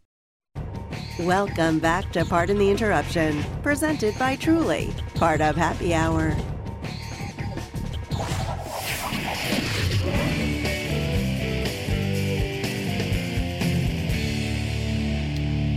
Welcome 1.19 1.79
back 1.79 2.11
to 2.13 2.25
Pardon 2.25 2.57
the 2.57 2.69
Interruption, 2.69 3.43
presented 3.63 4.17
by 4.17 4.35
Truly, 4.35 4.93
part 5.15 5.41
of 5.41 5.55
Happy 5.55 5.93
Hour. 5.93 6.35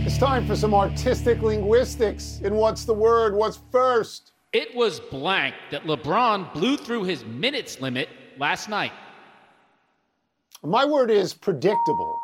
It's 0.05 0.17
time 0.17 0.47
for 0.47 0.55
some 0.55 0.73
artistic 0.73 1.41
linguistics. 1.41 2.39
In 2.43 2.55
What's 2.55 2.85
the 2.85 2.93
Word? 2.93 3.35
What's 3.35 3.59
first? 3.71 4.31
It 4.53 4.73
was 4.73 4.99
blank 4.99 5.55
that 5.71 5.83
LeBron 5.83 6.53
blew 6.53 6.77
through 6.77 7.03
his 7.03 7.25
minutes 7.25 7.81
limit 7.81 8.07
last 8.37 8.69
night. 8.69 8.93
My 10.63 10.85
word 10.85 11.11
is 11.11 11.33
predictable. 11.33 12.17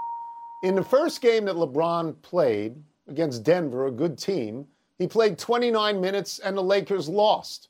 In 0.61 0.75
the 0.75 0.83
first 0.83 1.21
game 1.21 1.45
that 1.45 1.55
LeBron 1.55 2.21
played 2.21 2.75
against 3.07 3.43
Denver, 3.43 3.87
a 3.87 3.91
good 3.91 4.17
team, 4.17 4.67
he 4.99 5.07
played 5.07 5.39
29 5.39 5.99
minutes 5.99 6.39
and 6.39 6.55
the 6.55 6.61
Lakers 6.61 7.09
lost. 7.09 7.69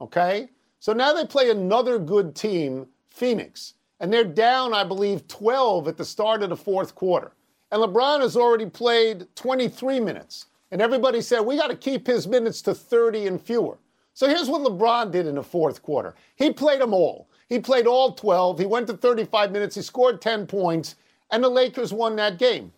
Okay? 0.00 0.48
So 0.78 0.94
now 0.94 1.12
they 1.12 1.26
play 1.26 1.50
another 1.50 1.98
good 1.98 2.34
team, 2.34 2.86
Phoenix, 3.10 3.74
and 4.00 4.10
they're 4.10 4.24
down, 4.24 4.72
I 4.72 4.84
believe, 4.84 5.28
12 5.28 5.88
at 5.88 5.98
the 5.98 6.04
start 6.04 6.42
of 6.42 6.48
the 6.48 6.56
fourth 6.56 6.94
quarter. 6.94 7.32
And 7.70 7.82
LeBron 7.82 8.20
has 8.20 8.36
already 8.36 8.66
played 8.66 9.26
23 9.36 10.00
minutes. 10.00 10.46
And 10.70 10.80
everybody 10.80 11.20
said, 11.20 11.40
we 11.40 11.56
got 11.56 11.68
to 11.68 11.76
keep 11.76 12.06
his 12.06 12.26
minutes 12.26 12.62
to 12.62 12.74
30 12.74 13.26
and 13.26 13.40
fewer. 13.40 13.76
So 14.14 14.26
here's 14.26 14.48
what 14.48 14.62
LeBron 14.62 15.10
did 15.10 15.26
in 15.26 15.34
the 15.34 15.42
fourth 15.42 15.82
quarter 15.82 16.14
he 16.36 16.52
played 16.52 16.80
them 16.80 16.94
all. 16.94 17.28
He 17.48 17.58
played 17.58 17.86
all 17.86 18.12
12. 18.12 18.60
He 18.60 18.66
went 18.66 18.86
to 18.86 18.96
35 18.96 19.50
minutes. 19.50 19.74
He 19.74 19.82
scored 19.82 20.22
10 20.22 20.46
points, 20.46 20.94
and 21.30 21.42
the 21.42 21.48
Lakers 21.48 21.92
won 21.92 22.16
that 22.16 22.38
game. 22.38 22.72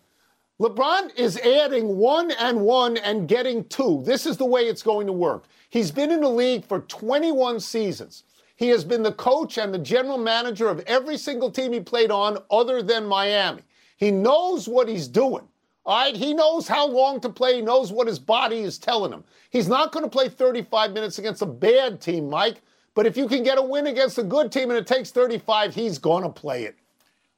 LeBron 0.59 1.17
is 1.17 1.37
adding 1.37 1.97
one 1.97 2.31
and 2.31 2.61
one 2.61 2.97
and 2.97 3.27
getting 3.27 3.65
two. 3.65 4.03
This 4.05 4.25
is 4.25 4.37
the 4.37 4.45
way 4.45 4.61
it's 4.61 4.83
going 4.83 5.07
to 5.07 5.13
work. 5.13 5.45
He's 5.69 5.91
been 5.91 6.11
in 6.11 6.21
the 6.21 6.29
league 6.29 6.65
for 6.65 6.81
21 6.81 7.59
seasons. 7.59 8.23
He 8.55 8.69
has 8.69 8.85
been 8.85 9.03
the 9.03 9.11
coach 9.11 9.57
and 9.57 9.73
the 9.73 9.79
general 9.79 10.17
manager 10.17 10.69
of 10.69 10.79
every 10.81 11.17
single 11.17 11.49
team 11.49 11.73
he 11.73 11.79
played 11.79 12.11
on 12.11 12.37
other 12.51 12.83
than 12.83 13.07
Miami. 13.07 13.63
He 13.97 14.11
knows 14.11 14.67
what 14.67 14.87
he's 14.87 15.07
doing. 15.07 15.47
All 15.85 15.97
right, 15.97 16.15
he 16.15 16.33
knows 16.33 16.67
how 16.67 16.87
long 16.87 17.19
to 17.21 17.29
play. 17.29 17.55
He 17.55 17.61
knows 17.61 17.91
what 17.91 18.07
his 18.07 18.19
body 18.19 18.59
is 18.59 18.77
telling 18.77 19.11
him. 19.11 19.23
He's 19.49 19.67
not 19.67 19.91
going 19.91 20.05
to 20.05 20.09
play 20.09 20.29
35 20.29 20.93
minutes 20.93 21.19
against 21.19 21.41
a 21.41 21.45
bad 21.47 21.99
team, 21.99 22.29
Mike. 22.29 22.61
But 22.93 23.05
if 23.05 23.17
you 23.17 23.27
can 23.27 23.43
get 23.43 23.57
a 23.57 23.61
win 23.61 23.87
against 23.87 24.17
a 24.17 24.23
good 24.23 24.51
team 24.51 24.69
and 24.69 24.79
it 24.79 24.87
takes 24.87 25.11
35, 25.11 25.75
he's 25.75 25.97
going 25.97 26.23
to 26.23 26.29
play 26.29 26.63
it. 26.63 26.77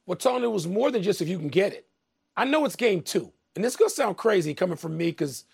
Well, 0.06 0.16
Tony, 0.16 0.44
it 0.44 0.52
was 0.52 0.68
more 0.68 0.90
than 0.90 1.02
just 1.02 1.20
if 1.20 1.28
you 1.28 1.38
can 1.38 1.48
get 1.48 1.72
it. 1.72 1.86
I 2.36 2.44
know 2.44 2.64
it's 2.64 2.76
game 2.76 3.02
two, 3.02 3.32
and 3.54 3.64
this 3.64 3.72
is 3.72 3.76
going 3.76 3.88
to 3.88 3.94
sound 3.94 4.16
crazy 4.16 4.54
coming 4.54 4.76
from 4.76 4.96
me 4.96 5.06
because 5.06 5.44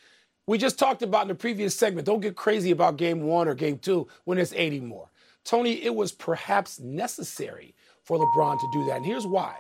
we 0.47 0.59
just 0.59 0.79
talked 0.79 1.03
about 1.03 1.23
in 1.23 1.29
the 1.29 1.35
previous 1.35 1.75
segment. 1.75 2.07
Don't 2.07 2.21
get 2.21 2.37
crazy 2.37 2.71
about 2.71 2.99
game 2.99 3.23
one 3.23 3.49
or 3.49 3.55
game 3.55 3.79
two 3.79 4.09
when 4.25 4.39
it's 4.39 4.53
80 4.53 4.81
more. 4.81 5.11
Tony, 5.45 5.83
it 5.83 5.95
was 5.95 6.13
perhaps 6.13 6.81
necessary 6.81 7.75
for 8.05 8.19
LeBron 8.19 8.59
to 8.61 8.69
do 8.73 8.85
that. 8.87 8.99
And 8.99 9.07
here's 9.07 9.27
why 9.27 9.57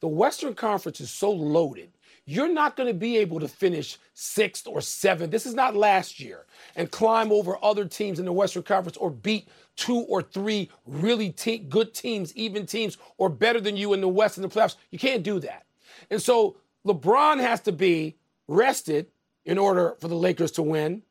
the 0.00 0.08
Western 0.08 0.54
Conference 0.54 1.00
is 1.00 1.10
so 1.10 1.30
loaded. 1.30 1.92
You're 2.26 2.52
not 2.52 2.76
going 2.76 2.86
to 2.86 2.94
be 2.94 3.16
able 3.18 3.40
to 3.40 3.48
finish 3.48 3.98
sixth 4.14 4.66
or 4.66 4.80
seventh. 4.80 5.30
This 5.32 5.46
is 5.46 5.54
not 5.54 5.74
last 5.74 6.20
year 6.20 6.46
and 6.76 6.90
climb 6.90 7.32
over 7.32 7.56
other 7.62 7.86
teams 7.86 8.18
in 8.18 8.24
the 8.24 8.32
Western 8.32 8.62
Conference 8.62 8.96
or 8.96 9.10
beat 9.10 9.48
two 9.76 9.98
or 10.00 10.22
three 10.22 10.70
really 10.86 11.30
te- 11.30 11.58
good 11.58 11.94
teams, 11.94 12.34
even 12.36 12.66
teams, 12.66 12.98
or 13.18 13.28
better 13.28 13.60
than 13.60 13.76
you 13.76 13.92
in 13.94 14.00
the 14.00 14.08
West 14.08 14.36
in 14.36 14.42
the 14.42 14.48
playoffs. 14.48 14.76
You 14.90 14.98
can't 14.98 15.22
do 15.22 15.40
that. 15.40 15.66
And 16.10 16.22
so 16.22 16.56
LeBron 16.86 17.40
has 17.40 17.60
to 17.62 17.72
be 17.72 18.16
rested 18.46 19.06
in 19.44 19.58
order 19.58 19.96
for 20.00 20.08
the 20.08 20.14
Lakers 20.14 20.52
to 20.52 20.62
win. 20.62 21.02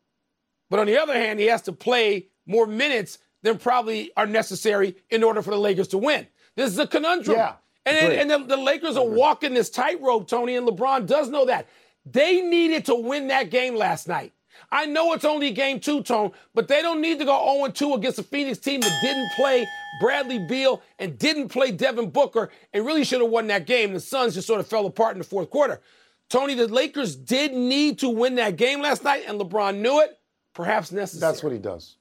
But 0.69 0.79
on 0.79 0.87
the 0.87 0.97
other 0.97 1.13
hand, 1.13 1.39
he 1.39 1.47
has 1.47 1.63
to 1.63 1.71
play 1.73 2.27
more 2.45 2.67
minutes 2.67 3.17
than 3.41 3.57
probably 3.57 4.11
are 4.15 4.27
necessary 4.27 4.95
in 5.09 5.23
order 5.23 5.41
for 5.41 5.51
the 5.51 5.59
Lakers 5.59 5.87
to 5.89 5.97
win. 5.97 6.27
This 6.55 6.71
is 6.71 6.79
a 6.79 6.87
conundrum. 6.87 7.37
Yeah. 7.37 7.53
And, 7.89 8.31
and, 8.31 8.49
the, 8.49 8.55
the, 8.55 8.61
Lakers 8.61 8.97
are 8.97 9.05
walking 9.05 9.53
this 9.53 9.69
tightrope, 9.69 10.27
Tony, 10.27 10.55
and 10.55 10.67
LeBron 10.67 11.07
does 11.07 11.29
know 11.29 11.45
that. 11.45 11.67
They 12.05 12.41
needed 12.41 12.85
to 12.85 12.95
win 12.95 13.27
that 13.27 13.49
game 13.49 13.75
last 13.75 14.07
night. 14.07 14.33
I 14.71 14.85
know 14.85 15.13
it's 15.13 15.25
only 15.25 15.51
game 15.51 15.79
two, 15.79 16.03
Tone, 16.03 16.31
but 16.53 16.67
they 16.67 16.81
don't 16.81 17.01
need 17.01 17.19
to 17.19 17.25
go 17.25 17.55
0 17.57 17.71
2 17.71 17.93
against 17.93 18.19
a 18.19 18.23
Phoenix 18.23 18.59
team 18.59 18.81
that 18.81 18.99
didn't 19.01 19.31
play 19.35 19.65
Bradley 19.99 20.45
Beal 20.47 20.81
and 20.99 21.17
didn't 21.17 21.49
play 21.49 21.71
Devin 21.71 22.09
Booker 22.09 22.49
and 22.73 22.85
really 22.85 23.03
should 23.03 23.21
have 23.21 23.29
won 23.29 23.47
that 23.47 23.65
game. 23.65 23.93
The 23.93 23.99
Suns 23.99 24.35
just 24.35 24.47
sort 24.47 24.59
of 24.59 24.67
fell 24.67 24.85
apart 24.85 25.13
in 25.13 25.19
the 25.19 25.23
fourth 25.23 25.49
quarter. 25.49 25.81
Tony, 26.29 26.53
the 26.53 26.67
Lakers 26.67 27.15
did 27.15 27.53
need 27.53 27.99
to 27.99 28.09
win 28.09 28.35
that 28.35 28.55
game 28.55 28.81
last 28.81 29.03
night, 29.03 29.23
and 29.27 29.39
LeBron 29.41 29.77
knew 29.77 30.01
it. 30.01 30.19
Perhaps 30.53 30.91
necessary. 30.91 31.31
That's 31.31 31.43
what 31.43 31.53
he 31.53 31.59
does. 31.59 31.95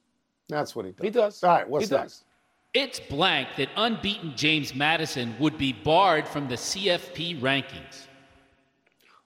That's 0.47 0.75
what 0.75 0.85
he 0.85 0.91
does. 0.91 1.03
He 1.03 1.09
does. 1.09 1.43
All 1.43 1.49
right, 1.49 1.67
what's 1.67 1.89
he 1.89 1.95
next? 1.95 2.19
Does. 2.19 2.23
It's 2.75 2.99
blank 2.99 3.47
that 3.57 3.69
unbeaten 3.77 4.33
James 4.35 4.75
Madison 4.75 5.35
would 5.39 5.57
be 5.57 5.73
barred 5.73 6.27
from 6.27 6.47
the 6.47 6.55
CFP 6.55 7.41
rankings. 7.41 8.05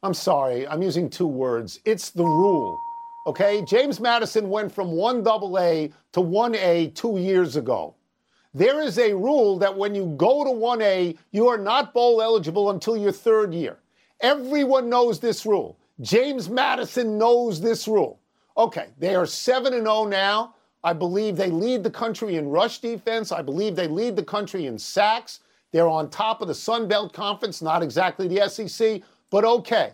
I'm 0.02 0.14
sorry, 0.14 0.66
I'm 0.66 0.82
using 0.82 1.10
two 1.10 1.28
words. 1.28 1.82
It's 1.84 2.10
the 2.12 2.24
rule. 2.24 2.80
Okay? 3.28 3.62
James 3.66 4.00
Madison 4.00 4.50
went 4.50 4.72
from 4.72 4.92
1AA 4.92 5.92
to 6.14 6.20
1A 6.22 6.96
two 6.96 7.18
years 7.18 7.58
ago. 7.58 7.96
There 8.54 8.82
is 8.82 8.98
a 8.98 9.14
rule 9.14 9.58
that 9.60 9.78
when 9.78 9.94
you 9.94 10.14
go 10.16 10.46
to 10.46 10.50
1A, 10.50 11.18
you 11.32 11.50
are 11.50 11.58
not 11.58 11.94
bowl 11.94 12.22
eligible 12.22 12.70
until 12.70 12.96
your 12.96 13.12
third 13.12 13.54
year. 13.54 13.80
Everyone 14.22 14.88
knows 14.88 15.20
this 15.20 15.46
rule. 15.46 15.78
James 16.00 16.50
Madison 16.50 17.18
knows 17.18 17.60
this 17.60 17.90
rule. 17.90 18.22
Okay, 18.58 18.88
they 19.00 19.16
are 19.16 19.26
7 19.26 19.74
and 19.74 19.86
0 19.86 20.06
now. 20.06 20.56
I 20.84 20.94
believe 20.94 21.36
they 21.36 21.50
lead 21.50 21.84
the 21.84 21.90
country 21.90 22.36
in 22.36 22.50
rush 22.50 22.80
defense. 22.80 23.32
I 23.32 23.42
believe 23.42 23.76
they 23.76 23.88
lead 23.88 24.16
the 24.16 24.24
country 24.24 24.66
in 24.66 24.78
sacks. 24.78 25.40
They're 25.72 25.88
on 25.88 26.10
top 26.10 26.42
of 26.42 26.48
the 26.48 26.56
Sun 26.56 26.88
Belt 26.88 27.14
Conference, 27.14 27.62
not 27.62 27.82
exactly 27.82 28.28
the 28.28 28.48
SEC, 28.50 29.02
but 29.30 29.46
okay. 29.46 29.94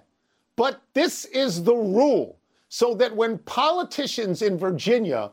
But 0.55 0.81
this 0.93 1.25
is 1.25 1.63
the 1.63 1.75
rule 1.75 2.37
so 2.69 2.93
that 2.95 3.15
when 3.15 3.37
politicians 3.39 4.41
in 4.41 4.57
Virginia 4.57 5.31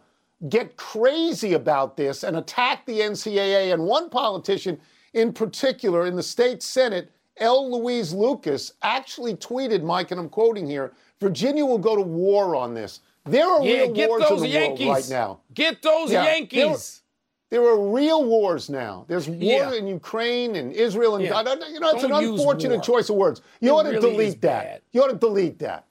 get 0.49 0.77
crazy 0.77 1.55
about 1.55 1.97
this 1.97 2.23
and 2.23 2.37
attack 2.37 2.85
the 2.87 3.01
NCAA, 3.01 3.73
and 3.73 3.83
one 3.83 4.11
politician 4.11 4.79
in 5.15 5.33
particular 5.33 6.07
in 6.07 6.15
the 6.15 6.23
state 6.23 6.63
Senate, 6.63 7.11
L. 7.39 7.71
Louise 7.71 8.13
Lucas, 8.13 8.73
actually 8.83 9.35
tweeted, 9.35 9.83
Mike, 9.83 10.11
and 10.11 10.21
I'm 10.21 10.29
quoting 10.29 10.67
here 10.67 10.93
Virginia 11.21 11.65
will 11.65 11.79
go 11.79 11.97
to 11.97 12.03
war 12.03 12.55
on 12.55 12.75
this. 12.75 13.01
There 13.27 13.47
are 13.47 13.65
yeah, 13.65 13.81
real 13.83 14.09
wars 14.09 14.31
in 14.31 14.41
the 14.41 14.49
Yankees. 14.49 14.87
world 14.87 14.99
right 14.99 15.11
now. 15.11 15.41
Get 15.53 15.83
those 15.83 16.13
yeah, 16.13 16.25
Yankees. 16.25 17.03
There, 17.51 17.61
there, 17.61 17.71
are 17.71 17.89
real 17.93 18.25
wars 18.25 18.71
now. 18.71 19.05
There's 19.09 19.29
war 19.29 19.39
yeah. 19.39 19.75
in 19.75 19.87
Ukraine 19.87 20.57
and 20.57 20.73
Israel 20.73 21.17
and 21.17 21.25
yeah. 21.25 21.31
God. 21.31 21.47
You 21.71 21.81
know, 21.81 21.91
it's 21.91 22.03
Don't 22.03 22.13
an 22.13 22.33
unfortunate 22.33 22.83
choice 22.83 23.09
of 23.09 23.17
words. 23.17 23.43
You 23.61 23.71
it 23.71 23.73
ought 23.73 23.83
to 23.85 23.91
really 23.91 24.11
delete 24.11 24.41
that. 24.43 24.65
Bad. 24.65 24.83
You 24.93 25.03
ought 25.03 25.11
to 25.11 25.17
delete 25.17 25.59
that. 25.61 25.87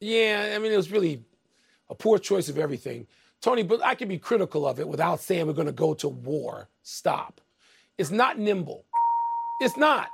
Yeah, 0.00 0.52
I 0.54 0.58
mean, 0.58 0.72
it 0.72 0.76
was 0.76 0.90
really 0.90 1.22
a 1.88 1.94
poor 1.94 2.18
choice 2.18 2.48
of 2.48 2.58
everything. 2.58 3.06
Tony, 3.40 3.62
but 3.62 3.84
I 3.84 3.94
can 3.94 4.08
be 4.08 4.18
critical 4.18 4.66
of 4.66 4.80
it 4.80 4.88
without 4.88 5.20
saying 5.20 5.46
we're 5.46 5.52
going 5.52 5.66
to 5.66 5.72
go 5.72 5.94
to 5.94 6.08
war. 6.08 6.68
Stop. 6.82 7.40
It's 7.98 8.10
not 8.10 8.38
nimble. 8.38 8.84
It's 9.60 9.76
not. 9.76 10.08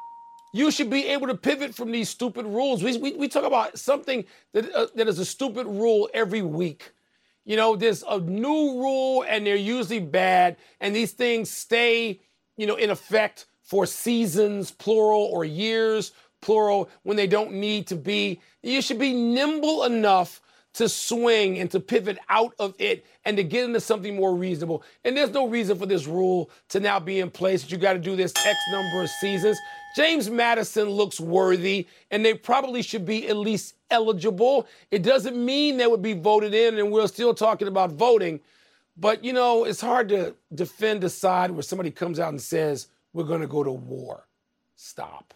You 0.52 0.70
should 0.70 0.90
be 0.90 1.08
able 1.08 1.28
to 1.28 1.34
pivot 1.34 1.74
from 1.74 1.90
these 1.90 2.10
stupid 2.10 2.44
rules. 2.44 2.82
We, 2.82 2.98
we, 2.98 3.12
we 3.14 3.28
talk 3.28 3.44
about 3.44 3.78
something 3.78 4.24
that, 4.52 4.70
uh, 4.74 4.86
that 4.94 5.08
is 5.08 5.18
a 5.18 5.24
stupid 5.24 5.66
rule 5.66 6.10
every 6.12 6.42
week. 6.42 6.92
You 7.44 7.56
know, 7.56 7.74
there's 7.74 8.04
a 8.08 8.18
new 8.20 8.78
rule 8.78 9.24
and 9.26 9.46
they're 9.46 9.56
usually 9.56 9.98
bad, 9.98 10.56
and 10.80 10.94
these 10.94 11.12
things 11.12 11.50
stay, 11.50 12.20
you 12.56 12.66
know, 12.66 12.76
in 12.76 12.90
effect 12.90 13.46
for 13.62 13.86
seasons, 13.86 14.70
plural, 14.70 15.24
or 15.32 15.44
years, 15.44 16.12
plural, 16.40 16.90
when 17.02 17.16
they 17.16 17.26
don't 17.26 17.52
need 17.52 17.86
to 17.88 17.96
be. 17.96 18.40
You 18.62 18.82
should 18.82 18.98
be 18.98 19.12
nimble 19.12 19.84
enough 19.84 20.40
to 20.74 20.88
swing 20.88 21.58
and 21.58 21.70
to 21.70 21.80
pivot 21.80 22.18
out 22.28 22.54
of 22.58 22.74
it 22.78 23.04
and 23.24 23.36
to 23.36 23.44
get 23.44 23.64
into 23.64 23.80
something 23.80 24.16
more 24.16 24.34
reasonable. 24.34 24.82
And 25.04 25.16
there's 25.16 25.30
no 25.30 25.46
reason 25.48 25.78
for 25.78 25.86
this 25.86 26.06
rule 26.06 26.50
to 26.70 26.80
now 26.80 26.98
be 26.98 27.20
in 27.20 27.30
place 27.30 27.62
that 27.62 27.70
you 27.70 27.78
got 27.78 27.92
to 27.92 27.98
do 27.98 28.16
this 28.16 28.32
X 28.44 28.58
number 28.70 29.02
of 29.02 29.10
seasons. 29.10 29.58
James 29.94 30.30
Madison 30.30 30.88
looks 30.88 31.20
worthy, 31.20 31.86
and 32.10 32.24
they 32.24 32.32
probably 32.34 32.80
should 32.80 33.04
be 33.04 33.28
at 33.28 33.36
least 33.36 33.74
eligible. 33.90 34.66
It 34.90 35.02
doesn't 35.02 35.36
mean 35.36 35.76
they 35.76 35.86
would 35.86 36.00
be 36.00 36.14
voted 36.14 36.54
in, 36.54 36.78
and 36.78 36.90
we're 36.90 37.06
still 37.06 37.34
talking 37.34 37.68
about 37.68 37.92
voting. 37.92 38.40
But, 38.96 39.24
you 39.24 39.32
know, 39.32 39.64
it's 39.64 39.80
hard 39.80 40.08
to 40.08 40.34
defend 40.54 41.04
a 41.04 41.10
side 41.10 41.50
where 41.50 41.62
somebody 41.62 41.90
comes 41.90 42.18
out 42.18 42.30
and 42.30 42.40
says, 42.40 42.88
we're 43.12 43.24
going 43.24 43.40
to 43.42 43.46
go 43.46 43.62
to 43.62 43.72
war. 43.72 44.26
Stop. 44.76 45.34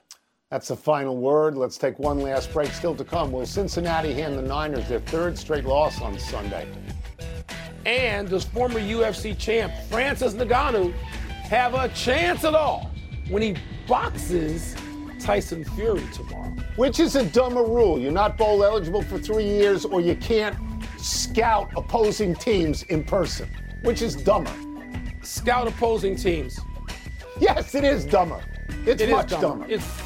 That's 0.51 0.69
the 0.69 0.77
final 0.77 1.17
word. 1.17 1.57
Let's 1.57 1.77
take 1.77 1.99
one 1.99 2.21
last 2.21 2.53
break. 2.53 2.71
Still 2.71 2.95
to 2.95 3.05
come. 3.05 3.33
Will 3.33 3.45
Cincinnati 3.47 4.13
hand 4.13 4.39
the 4.39 4.43
Niners 4.43 4.89
their 4.89 5.01
third 5.01 5.37
straight 5.37 5.65
loss 5.65 6.01
on 6.01 6.17
Sunday? 6.21 6.69
And 7.85 8.29
does 8.29 8.45
former 8.45 8.79
UFC 8.79 9.37
champ 9.37 9.73
Francis 9.91 10.35
Ngannou 10.35 10.93
have 10.93 11.75
a 11.75 11.89
chance 11.89 12.45
at 12.45 12.55
all 12.55 12.93
when 13.29 13.43
he 13.43 13.57
boxes 13.89 14.77
Tyson 15.19 15.65
Fury 15.65 16.05
tomorrow? 16.15 16.55
Which 16.77 17.01
is 17.01 17.17
a 17.17 17.25
dumber 17.25 17.65
rule. 17.65 17.99
You're 17.99 18.13
not 18.13 18.39
bowl 18.39 18.63
eligible 18.63 19.03
for 19.03 19.19
three 19.19 19.47
years, 19.47 19.85
or 19.85 20.01
you 20.01 20.15
can't 20.15 20.57
scout 20.97 21.71
opposing 21.77 22.37
teams 22.37 22.85
in 22.85 23.03
person. 23.03 23.49
Which 23.83 24.01
is 24.01 24.15
dumber? 24.15 24.53
Scout 25.23 25.67
opposing 25.67 26.15
teams. 26.15 26.61
Yes, 27.41 27.75
it 27.75 27.83
is 27.83 28.05
dumber. 28.05 28.41
It's 28.87 29.03
it 29.03 29.11
much 29.11 29.31
dumber. 29.31 29.47
dumber. 29.49 29.67
It's 29.69 30.06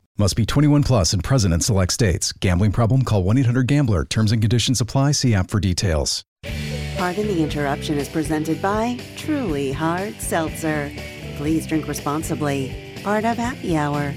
Must 0.17 0.35
be 0.35 0.45
21 0.45 0.83
plus 0.83 1.13
and 1.13 1.23
present 1.23 1.53
in 1.53 1.61
select 1.61 1.93
states. 1.93 2.33
Gambling 2.33 2.73
problem? 2.73 3.03
Call 3.03 3.23
1 3.23 3.37
800 3.39 3.65
GAMBLER. 3.65 4.05
Terms 4.05 4.31
and 4.31 4.41
conditions 4.41 4.81
apply. 4.81 5.13
See 5.13 5.33
app 5.33 5.49
for 5.49 5.59
details. 5.59 6.23
Pardon 6.97 7.27
the 7.27 7.41
interruption 7.41 7.97
is 7.97 8.09
presented 8.09 8.61
by 8.61 8.99
Truly 9.15 9.71
Hard 9.71 10.13
Seltzer. 10.21 10.91
Please 11.37 11.65
drink 11.65 11.87
responsibly. 11.87 12.93
Part 13.03 13.23
of 13.23 13.37
Happy 13.37 13.75
Hour. 13.77 14.13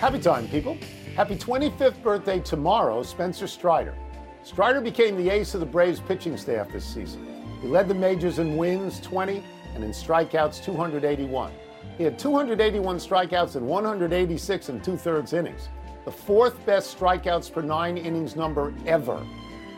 Happy 0.00 0.18
time, 0.18 0.48
people. 0.48 0.78
Happy 1.14 1.36
25th 1.36 2.02
birthday 2.02 2.40
tomorrow, 2.40 3.02
Spencer 3.02 3.46
Strider. 3.46 3.94
Strider 4.42 4.80
became 4.80 5.16
the 5.16 5.28
ace 5.28 5.52
of 5.52 5.60
the 5.60 5.66
Braves 5.66 6.00
pitching 6.00 6.36
staff 6.38 6.72
this 6.72 6.84
season. 6.84 7.28
He 7.60 7.68
led 7.68 7.86
the 7.86 7.94
majors 7.94 8.38
in 8.38 8.56
wins 8.56 8.98
20 9.00 9.44
and 9.74 9.84
in 9.84 9.90
strikeouts 9.90 10.64
281. 10.64 11.52
He 11.98 12.04
had 12.04 12.18
281 12.18 12.96
strikeouts 12.96 13.56
and 13.56 13.66
186 13.66 14.68
and 14.68 14.82
two 14.82 14.96
thirds 14.96 15.32
innings, 15.32 15.68
the 16.04 16.10
fourth 16.10 16.64
best 16.64 16.98
strikeouts 16.98 17.52
per 17.52 17.62
nine 17.62 17.98
innings 17.98 18.36
number 18.36 18.72
ever. 18.86 19.24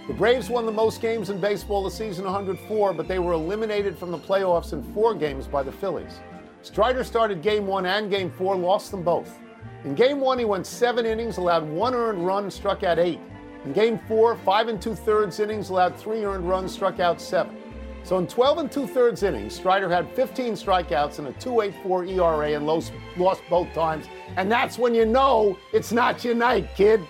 The 0.09 0.15
Braves 0.15 0.51
won 0.51 0.67
the 0.67 0.73
most 0.73 1.01
games 1.01 1.31
in 1.31 1.41
baseball 1.41 1.85
this 1.85 1.95
season, 1.95 2.25
104, 2.25 2.93
but 2.93 3.07
they 3.07 3.21
were 3.21 3.33
eliminated 3.33 3.97
from 3.97 4.11
the 4.11 4.19
playoffs 4.19 4.73
in 4.73 4.83
four 4.93 5.15
games 5.15 5.47
by 5.47 5.63
the 5.63 5.71
Phillies. 5.71 6.21
Strider 6.63 7.05
started 7.05 7.43
game 7.43 7.67
one 7.67 7.87
and 7.87 8.11
game 8.11 8.31
four, 8.31 8.57
lost 8.57 8.91
them 8.91 9.03
both. 9.03 9.39
In 9.85 9.95
game 9.95 10.21
one, 10.21 10.39
he 10.39 10.45
went 10.45 10.67
seven 10.67 11.07
innings, 11.07 11.39
allowed 11.39 11.69
one 11.69 11.95
earned 11.95 12.25
run, 12.27 12.51
struck 12.51 12.83
out 12.83 12.99
eight. 12.99 13.21
In 13.65 13.73
game 13.73 14.01
four, 14.09 14.37
five 14.37 14.69
and 14.69 14.83
two 14.83 14.95
thirds 14.95 15.39
innings, 15.39 15.71
allowed 15.71 15.97
three 15.97 16.25
earned 16.25 16.49
runs, 16.49 16.73
struck 16.73 16.99
out 16.99 17.21
seven. 17.21 17.57
So 18.05 18.19
in 18.19 18.27
12 18.27 18.59
and 18.59 18.73
two 18.73 18.87
thirds 18.87 19.23
innings, 19.23 19.55
Strider 19.55 19.89
had 19.89 20.11
15 20.15 20.55
strikeouts 20.55 21.19
and 21.19 21.29
a 21.29 21.33
2.84 21.33 22.19
ERA 22.19 22.57
and 22.57 22.67
lost, 22.67 22.93
lost 23.17 23.43
both 23.49 23.73
times. 23.73 24.07
And 24.37 24.51
that's 24.51 24.79
when 24.79 24.95
you 24.95 25.05
know 25.05 25.57
it's 25.73 25.93
not 25.93 26.25
your 26.25 26.35
night, 26.35 26.75
kid. 26.75 27.01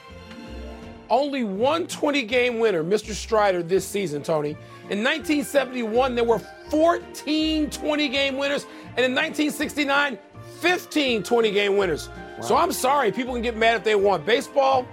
Only 1.08 1.44
one 1.44 1.86
20 1.86 2.22
game 2.22 2.58
winner, 2.58 2.82
Mr. 2.82 3.12
Strider, 3.12 3.62
this 3.62 3.86
season, 3.86 4.22
Tony. 4.22 4.50
In 4.90 5.02
1971, 5.02 6.14
there 6.14 6.24
were 6.24 6.40
14 6.70 7.70
20 7.70 8.08
game 8.08 8.36
winners. 8.36 8.64
And 8.96 9.04
in 9.04 9.14
1969, 9.14 10.18
15 10.60 11.22
20 11.22 11.50
game 11.50 11.76
winners. 11.76 12.08
Wow. 12.08 12.40
So 12.40 12.56
I'm 12.56 12.72
sorry, 12.72 13.12
people 13.12 13.34
can 13.34 13.42
get 13.42 13.56
mad 13.56 13.76
if 13.76 13.84
they 13.84 13.94
want. 13.94 14.24
Baseball, 14.24 14.86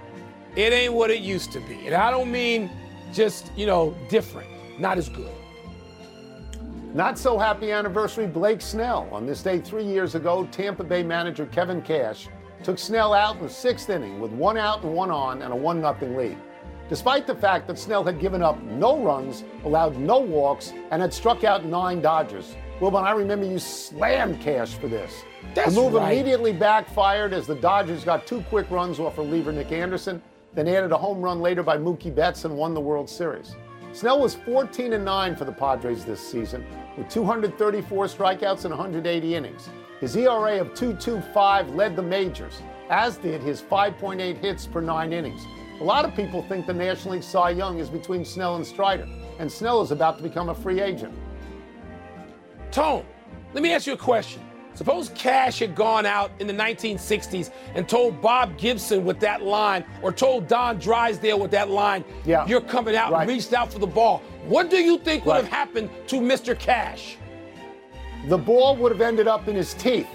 it 0.56 0.72
ain't 0.72 0.94
what 0.94 1.10
it 1.10 1.20
used 1.20 1.52
to 1.52 1.60
be. 1.60 1.86
And 1.86 1.94
I 1.94 2.10
don't 2.10 2.30
mean 2.30 2.70
just, 3.12 3.50
you 3.56 3.66
know, 3.66 3.94
different, 4.08 4.48
not 4.78 4.98
as 4.98 5.08
good. 5.08 5.32
Not 6.92 7.16
so 7.16 7.38
happy 7.38 7.70
anniversary 7.70 8.26
Blake 8.26 8.60
Snell. 8.60 9.08
On 9.12 9.24
this 9.24 9.44
day 9.44 9.60
three 9.60 9.84
years 9.84 10.16
ago, 10.16 10.48
Tampa 10.50 10.82
Bay 10.82 11.04
manager 11.04 11.46
Kevin 11.46 11.80
Cash 11.82 12.28
took 12.64 12.80
Snell 12.80 13.14
out 13.14 13.36
in 13.36 13.42
the 13.42 13.48
sixth 13.48 13.88
inning 13.90 14.18
with 14.18 14.32
one 14.32 14.58
out 14.58 14.82
and 14.82 14.92
one 14.92 15.08
on 15.08 15.42
and 15.42 15.52
a 15.52 15.56
1 15.56 15.80
0 15.80 16.18
lead. 16.18 16.36
Despite 16.88 17.28
the 17.28 17.34
fact 17.34 17.68
that 17.68 17.78
Snell 17.78 18.02
had 18.02 18.18
given 18.18 18.42
up 18.42 18.60
no 18.64 18.98
runs, 18.98 19.44
allowed 19.64 19.96
no 19.98 20.18
walks, 20.18 20.72
and 20.90 21.00
had 21.00 21.14
struck 21.14 21.44
out 21.44 21.64
nine 21.64 22.02
Dodgers. 22.02 22.56
Wilbon, 22.80 23.04
I 23.04 23.12
remember 23.12 23.46
you 23.46 23.60
slammed 23.60 24.40
Cash 24.40 24.74
for 24.74 24.88
this. 24.88 25.22
That's 25.54 25.72
the 25.72 25.80
move 25.80 25.92
right. 25.92 26.12
immediately 26.12 26.52
backfired 26.52 27.32
as 27.32 27.46
the 27.46 27.54
Dodgers 27.54 28.02
got 28.02 28.26
two 28.26 28.40
quick 28.48 28.68
runs 28.68 28.98
off 28.98 29.16
reliever 29.16 29.52
Nick 29.52 29.70
Anderson. 29.70 30.20
then 30.54 30.66
added 30.66 30.90
a 30.90 30.98
home 30.98 31.22
run 31.22 31.40
later 31.40 31.62
by 31.62 31.78
Mookie 31.78 32.12
Betts 32.12 32.44
and 32.44 32.56
won 32.56 32.74
the 32.74 32.80
World 32.80 33.08
Series. 33.08 33.54
Snell 33.92 34.20
was 34.20 34.36
14 34.36 34.92
and 34.92 35.04
9 35.04 35.34
for 35.34 35.44
the 35.44 35.52
Padres 35.52 36.04
this 36.04 36.20
season, 36.20 36.64
with 36.96 37.08
234 37.08 38.06
strikeouts 38.06 38.64
and 38.64 38.70
180 38.70 39.34
innings. 39.34 39.68
His 40.00 40.16
ERA 40.16 40.60
of 40.60 40.74
2.25 40.74 41.74
led 41.74 41.94
the 41.94 42.02
majors, 42.02 42.62
as 42.88 43.16
did 43.18 43.42
his 43.42 43.60
5.8 43.60 44.36
hits 44.38 44.66
per 44.66 44.80
nine 44.80 45.12
innings. 45.12 45.42
A 45.80 45.84
lot 45.84 46.04
of 46.04 46.14
people 46.14 46.42
think 46.42 46.66
the 46.66 46.74
National 46.74 47.14
League 47.14 47.22
Cy 47.22 47.50
Young 47.50 47.78
is 47.78 47.88
between 47.88 48.24
Snell 48.24 48.56
and 48.56 48.66
Strider, 48.66 49.06
and 49.38 49.50
Snell 49.50 49.80
is 49.82 49.90
about 49.90 50.16
to 50.18 50.22
become 50.22 50.48
a 50.48 50.54
free 50.54 50.80
agent. 50.80 51.14
Tone, 52.70 53.04
let 53.54 53.62
me 53.62 53.72
ask 53.72 53.86
you 53.86 53.94
a 53.94 53.96
question. 53.96 54.42
Suppose 54.80 55.10
Cash 55.10 55.58
had 55.58 55.74
gone 55.74 56.06
out 56.06 56.30
in 56.38 56.46
the 56.46 56.54
1960s 56.54 57.50
and 57.74 57.86
told 57.86 58.22
Bob 58.22 58.56
Gibson 58.56 59.04
with 59.04 59.20
that 59.20 59.42
line, 59.42 59.84
or 60.00 60.10
told 60.10 60.48
Don 60.48 60.78
Drysdale 60.78 61.38
with 61.38 61.50
that 61.50 61.68
line, 61.68 62.02
yeah. 62.24 62.46
you're 62.46 62.62
coming 62.62 62.96
out 62.96 63.12
right. 63.12 63.20
and 63.20 63.28
reached 63.28 63.52
out 63.52 63.70
for 63.70 63.78
the 63.78 63.86
ball. 63.86 64.22
What 64.46 64.70
do 64.70 64.78
you 64.78 64.96
think 64.96 65.26
would 65.26 65.32
right. 65.32 65.44
have 65.44 65.52
happened 65.52 65.90
to 66.06 66.16
Mr. 66.16 66.58
Cash? 66.58 67.18
The 68.28 68.38
ball 68.38 68.74
would 68.76 68.90
have 68.90 69.02
ended 69.02 69.28
up 69.28 69.48
in 69.48 69.54
his 69.54 69.74
teeth 69.74 70.08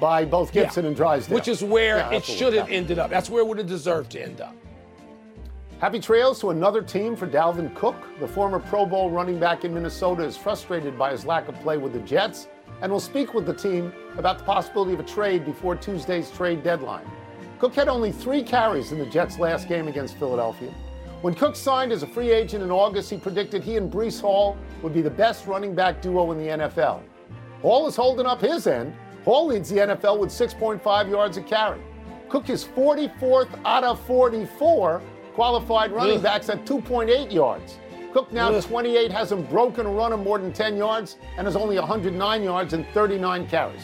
by 0.00 0.24
both 0.24 0.50
Gibson 0.50 0.82
yeah. 0.82 0.88
and 0.88 0.96
Drysdale. 0.96 1.36
Which 1.36 1.46
is 1.46 1.62
where 1.62 1.98
yeah, 1.98 2.14
it 2.14 2.24
should 2.24 2.54
have 2.54 2.68
ended 2.70 2.98
up. 2.98 3.10
That's 3.10 3.30
where 3.30 3.42
it 3.42 3.46
would 3.46 3.58
have 3.58 3.68
deserved 3.68 4.10
to 4.12 4.20
end 4.20 4.40
up. 4.40 4.56
Happy 5.78 6.00
trails 6.00 6.40
to 6.40 6.50
another 6.50 6.82
team 6.82 7.14
for 7.14 7.28
Dalvin 7.28 7.72
Cook. 7.76 7.94
The 8.18 8.26
former 8.26 8.58
Pro 8.58 8.84
Bowl 8.84 9.10
running 9.12 9.38
back 9.38 9.64
in 9.64 9.72
Minnesota 9.72 10.24
is 10.24 10.36
frustrated 10.36 10.98
by 10.98 11.12
his 11.12 11.24
lack 11.24 11.46
of 11.46 11.54
play 11.60 11.78
with 11.78 11.92
the 11.92 12.00
Jets 12.00 12.48
and 12.80 12.90
will 12.90 13.00
speak 13.00 13.34
with 13.34 13.46
the 13.46 13.54
team 13.54 13.92
about 14.16 14.38
the 14.38 14.44
possibility 14.44 14.92
of 14.92 15.00
a 15.00 15.04
trade 15.04 15.44
before 15.44 15.76
Tuesday's 15.76 16.30
trade 16.30 16.62
deadline. 16.62 17.08
Cook 17.58 17.74
had 17.74 17.88
only 17.88 18.12
three 18.12 18.42
carries 18.42 18.92
in 18.92 18.98
the 18.98 19.06
Jets' 19.06 19.38
last 19.38 19.68
game 19.68 19.88
against 19.88 20.16
Philadelphia. 20.16 20.72
When 21.22 21.34
Cook 21.34 21.56
signed 21.56 21.90
as 21.90 22.04
a 22.04 22.06
free 22.06 22.30
agent 22.30 22.62
in 22.62 22.70
August, 22.70 23.10
he 23.10 23.16
predicted 23.16 23.64
he 23.64 23.76
and 23.76 23.92
Breece 23.92 24.20
Hall 24.20 24.56
would 24.82 24.94
be 24.94 25.02
the 25.02 25.10
best 25.10 25.48
running 25.48 25.74
back 25.74 26.00
duo 26.00 26.30
in 26.30 26.38
the 26.38 26.46
NFL. 26.46 27.02
Hall 27.60 27.88
is 27.88 27.96
holding 27.96 28.26
up 28.26 28.40
his 28.40 28.68
end. 28.68 28.94
Hall 29.24 29.46
leads 29.48 29.68
the 29.68 29.78
NFL 29.78 30.20
with 30.20 30.30
6.5 30.30 31.10
yards 31.10 31.36
a 31.36 31.42
carry. 31.42 31.80
Cook 32.28 32.48
is 32.50 32.64
44th 32.64 33.48
out 33.64 33.82
of 33.82 34.00
44 34.06 35.02
qualified 35.34 35.90
running 35.90 36.20
backs 36.20 36.48
at 36.48 36.64
2.8 36.64 37.32
yards. 37.32 37.78
Cook 38.12 38.32
now 38.32 38.58
28 38.58 39.12
hasn't 39.12 39.48
broken 39.50 39.86
a 39.86 39.90
run 39.90 40.12
of 40.12 40.20
more 40.20 40.38
than 40.38 40.52
10 40.52 40.76
yards 40.76 41.16
and 41.36 41.46
has 41.46 41.56
only 41.56 41.78
109 41.78 42.42
yards 42.42 42.72
and 42.72 42.86
39 42.94 43.48
carries. 43.48 43.82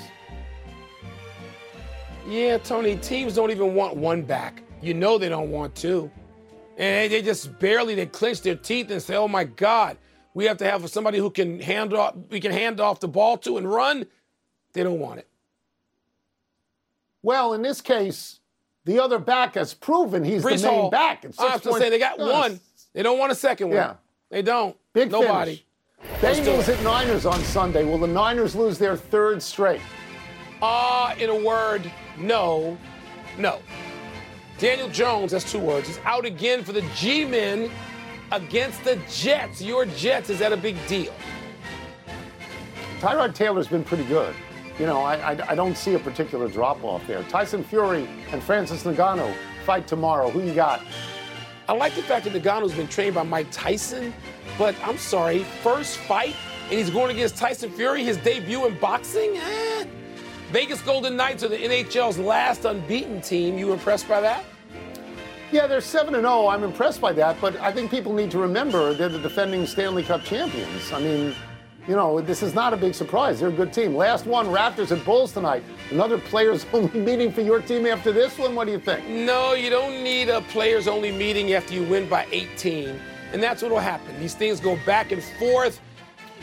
Yeah, 2.27 2.57
Tony, 2.59 2.97
teams 2.97 3.35
don't 3.35 3.51
even 3.51 3.75
want 3.75 3.97
one 3.97 4.23
back. 4.23 4.63
You 4.81 4.95
know 4.95 5.19
they 5.19 5.29
don't 5.29 5.51
want 5.51 5.75
two. 5.75 6.11
And 6.79 7.13
they 7.13 7.23
just 7.23 7.59
barely 7.59 7.95
they 7.95 8.07
clench 8.07 8.41
their 8.43 8.57
teeth 8.57 8.91
and 8.91 9.01
say, 9.01 9.15
"Oh 9.15 9.29
my 9.29 9.45
God, 9.45 9.97
we 10.33 10.47
have 10.47 10.57
to 10.59 10.65
have 10.65 10.89
somebody 10.91 11.19
who 11.19 11.31
can 11.31 11.61
hand 11.61 11.93
off 11.95 12.15
we 12.31 12.41
can 12.41 12.51
hand 12.51 12.81
off 12.81 13.01
the 13.01 13.09
ball 13.09 13.37
to 13.39 13.59
and 13.59 13.71
run." 13.71 14.07
They 14.73 14.83
don't 14.83 14.99
want 14.99 15.21
it. 15.21 15.29
Well, 17.23 17.53
in 17.53 17.63
this 17.63 17.81
case, 17.81 18.41
the 18.85 18.99
other 19.01 19.19
back 19.19 19.55
has 19.55 19.73
proven 19.73 20.25
he's 20.25 20.43
Breece 20.43 20.63
the 20.63 20.69
main 20.69 20.81
Hall, 20.81 20.91
back. 20.91 21.25
I 21.39 21.47
have 21.47 21.63
to 21.63 21.75
say 21.75 21.91
they 21.91 21.99
got 21.99 22.19
one. 22.19 22.61
They 22.93 23.03
don't 23.03 23.19
want 23.19 23.33
a 23.33 23.37
second 23.37 23.69
one. 23.69 23.77
Yeah. 23.77 23.95
They 24.35 24.43
don't. 24.43 24.77
Big 24.93 25.13
Nobody. 25.13 25.65
Finish. 26.19 26.41
Bengals 26.41 26.69
at 26.69 26.83
Niners 26.83 27.25
on 27.25 27.39
Sunday. 27.45 27.85
Will 27.85 27.99
the 27.99 28.09
Niners 28.09 28.57
lose 28.57 28.79
their 28.79 28.97
third 28.97 29.41
straight? 29.41 29.81
Uh, 30.61 31.15
in 31.21 31.31
a 31.31 31.45
word, 31.45 31.89
no. 32.19 32.77
No. 33.39 33.61
Daniel 34.59 34.89
Jones, 34.89 35.31
that's 35.31 35.51
two 35.51 35.61
words, 35.61 35.89
is 35.89 36.01
out 36.05 36.25
again 36.25 36.65
for 36.65 36.73
the 36.73 36.83
G 36.97 37.25
Men 37.25 37.71
against 38.33 38.83
the 38.83 39.01
Jets. 39.09 39.63
Your 39.63 39.87
Jets, 39.87 40.31
is 40.31 40.41
that 40.41 40.53
a 40.53 40.57
big 40.57 40.85
deal? 40.89 41.15
Tyrod 42.99 43.35
Taylor's 43.35 43.69
been 43.69 43.85
pretty 43.85 44.05
good 44.05 44.35
you 44.79 44.87
know, 44.87 45.03
I, 45.03 45.35
I, 45.35 45.51
I 45.51 45.55
don't 45.55 45.77
see 45.77 45.95
a 45.95 45.99
particular 45.99 46.49
drop 46.49 46.83
off 46.83 47.07
there. 47.07 47.23
Tyson 47.25 47.63
Fury 47.63 48.09
and 48.33 48.43
Francis 48.43 48.83
Ngannou 48.83 49.33
fight 49.65 49.87
tomorrow. 49.87 50.31
Who 50.31 50.43
you 50.43 50.53
got? 50.53 50.83
I 51.67 51.73
like 51.73 51.95
the 51.95 52.03
fact 52.03 52.27
that 52.27 52.35
Ngannou's 52.35 52.75
been 52.75 52.89
trained 52.89 53.15
by 53.15 53.23
Mike 53.23 53.47
Tyson, 53.51 54.13
but 54.59 54.75
I'm 54.85 54.99
sorry, 54.99 55.45
first 55.63 55.97
fight, 55.97 56.35
and 56.65 56.73
he's 56.73 56.91
going 56.91 57.11
against 57.11 57.37
Tyson 57.39 57.71
Fury, 57.71 58.05
his 58.05 58.19
debut 58.19 58.67
in 58.67 58.79
boxing? 58.79 59.37
Eh. 59.37 59.87
Vegas 60.51 60.83
Golden 60.83 61.17
Knights 61.17 61.43
are 61.43 61.49
the 61.49 61.57
NHL's 61.57 62.19
last 62.19 62.67
unbeaten 62.67 63.23
team. 63.23 63.57
You 63.57 63.73
impressed 63.73 64.07
by 64.07 64.21
that? 64.21 64.45
Yeah, 65.53 65.67
they're 65.67 65.81
7 65.81 66.13
0. 66.13 66.49
I'm 66.49 66.65
impressed 66.65 67.01
by 67.01 67.13
that, 67.15 67.41
but 67.41 67.57
I 67.57 67.73
think 67.73 67.91
people 67.91 68.13
need 68.13 68.31
to 68.33 68.39
remember 68.39 68.93
they're 68.93 69.09
the 69.09 69.19
defending 69.19 69.67
Stanley 69.67 70.03
Cup 70.03 70.23
champions. 70.23 70.93
I 70.93 71.01
mean, 71.01 71.35
you 71.87 71.95
know, 71.95 72.21
this 72.21 72.43
is 72.43 72.55
not 72.55 72.73
a 72.73 72.77
big 72.77 72.95
surprise. 72.95 73.41
They're 73.41 73.51
a 73.51 73.53
good 73.53 73.73
team. 73.73 73.95
Last 73.95 74.25
one, 74.25 74.47
Raptors 74.47 74.91
and 74.91 75.05
Bulls 75.05 75.33
tonight. 75.33 75.63
Another 75.91 76.19
players 76.19 76.65
only 76.73 76.99
meeting 76.99 77.31
for 77.31 77.43
your 77.43 77.61
team 77.61 77.87
after 77.87 78.11
this 78.11 78.39
one. 78.39 78.55
What 78.55 78.67
do 78.67 78.73
you 78.73 78.79
think? 78.79 79.07
No, 79.07 79.53
you 79.53 79.69
don't 79.69 80.03
need 80.03 80.31
a 80.31 80.41
players 80.43 80.89
only 80.89 81.13
meeting 81.13 81.53
after 81.53 81.75
you 81.75 81.85
win 81.85 82.09
by 82.09 82.27
18. 82.33 82.99
And 83.33 83.43
that's 83.43 83.63
what 83.63 83.71
will 83.71 83.81
happen. 83.81 84.19
These 84.19 84.35
things 84.35 84.61
go 84.61 84.79
back 84.87 85.13
and 85.13 85.23
forth. 85.39 85.81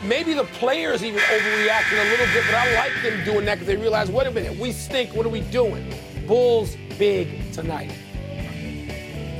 Maybe 0.04 0.32
the 0.34 0.44
players 0.44 1.02
even 1.02 1.20
overreacting 1.20 2.00
a 2.00 2.10
little 2.10 2.26
bit, 2.26 2.44
but 2.46 2.54
I 2.54 2.74
like 2.74 3.02
them 3.02 3.24
doing 3.24 3.44
that 3.46 3.54
because 3.54 3.66
they 3.66 3.76
realize, 3.76 4.10
wait 4.10 4.26
a 4.26 4.30
minute, 4.30 4.58
we 4.58 4.72
stink. 4.72 5.14
What 5.14 5.26
are 5.26 5.30
we 5.30 5.40
doing? 5.40 5.92
Bulls 6.26 6.76
big 6.98 7.52
tonight. 7.52 7.92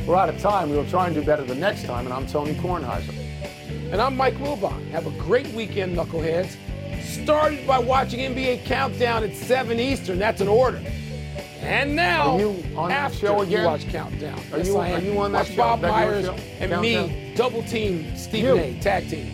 We're 0.06 0.16
out 0.16 0.28
of 0.28 0.40
time. 0.40 0.70
We'll 0.70 0.88
try 0.88 1.06
and 1.06 1.14
do 1.14 1.22
better 1.22 1.44
the 1.44 1.54
next 1.54 1.84
time. 1.84 2.06
And 2.06 2.14
I'm 2.14 2.26
Tony 2.26 2.54
Kornheiser. 2.54 3.21
And 3.92 4.00
I'm 4.00 4.16
Mike 4.16 4.36
Wilbon. 4.36 4.88
Have 4.88 5.06
a 5.06 5.10
great 5.22 5.48
weekend, 5.48 5.98
Knuckleheads. 5.98 6.56
Started 7.02 7.66
by 7.66 7.78
watching 7.78 8.20
NBA 8.20 8.64
Countdown 8.64 9.22
at 9.22 9.36
7 9.36 9.78
Eastern. 9.78 10.18
That's 10.18 10.40
an 10.40 10.48
order. 10.48 10.82
And 11.60 11.94
now, 11.94 12.30
are 12.30 12.40
you 12.40 12.64
on 12.74 12.90
after 12.90 13.18
that 13.18 13.20
show 13.20 13.42
again? 13.42 13.60
you 13.60 13.66
watch 13.66 13.86
Countdown. 13.88 14.40
Are 14.50 14.58
yes, 14.58 14.68
you, 14.68 14.78
I 14.78 14.88
am. 14.88 15.02
Are 15.02 15.04
you 15.04 15.18
on 15.20 15.32
that 15.32 15.38
watch 15.40 15.48
show? 15.48 15.56
Bob 15.56 15.80
that 15.82 15.90
Myers 15.90 16.26
and 16.26 16.70
Countdown? 16.70 16.80
me 16.80 17.34
double 17.36 17.62
team 17.64 18.16
Stephen 18.16 18.58
A. 18.58 18.80
Tag 18.80 19.10
team. 19.10 19.30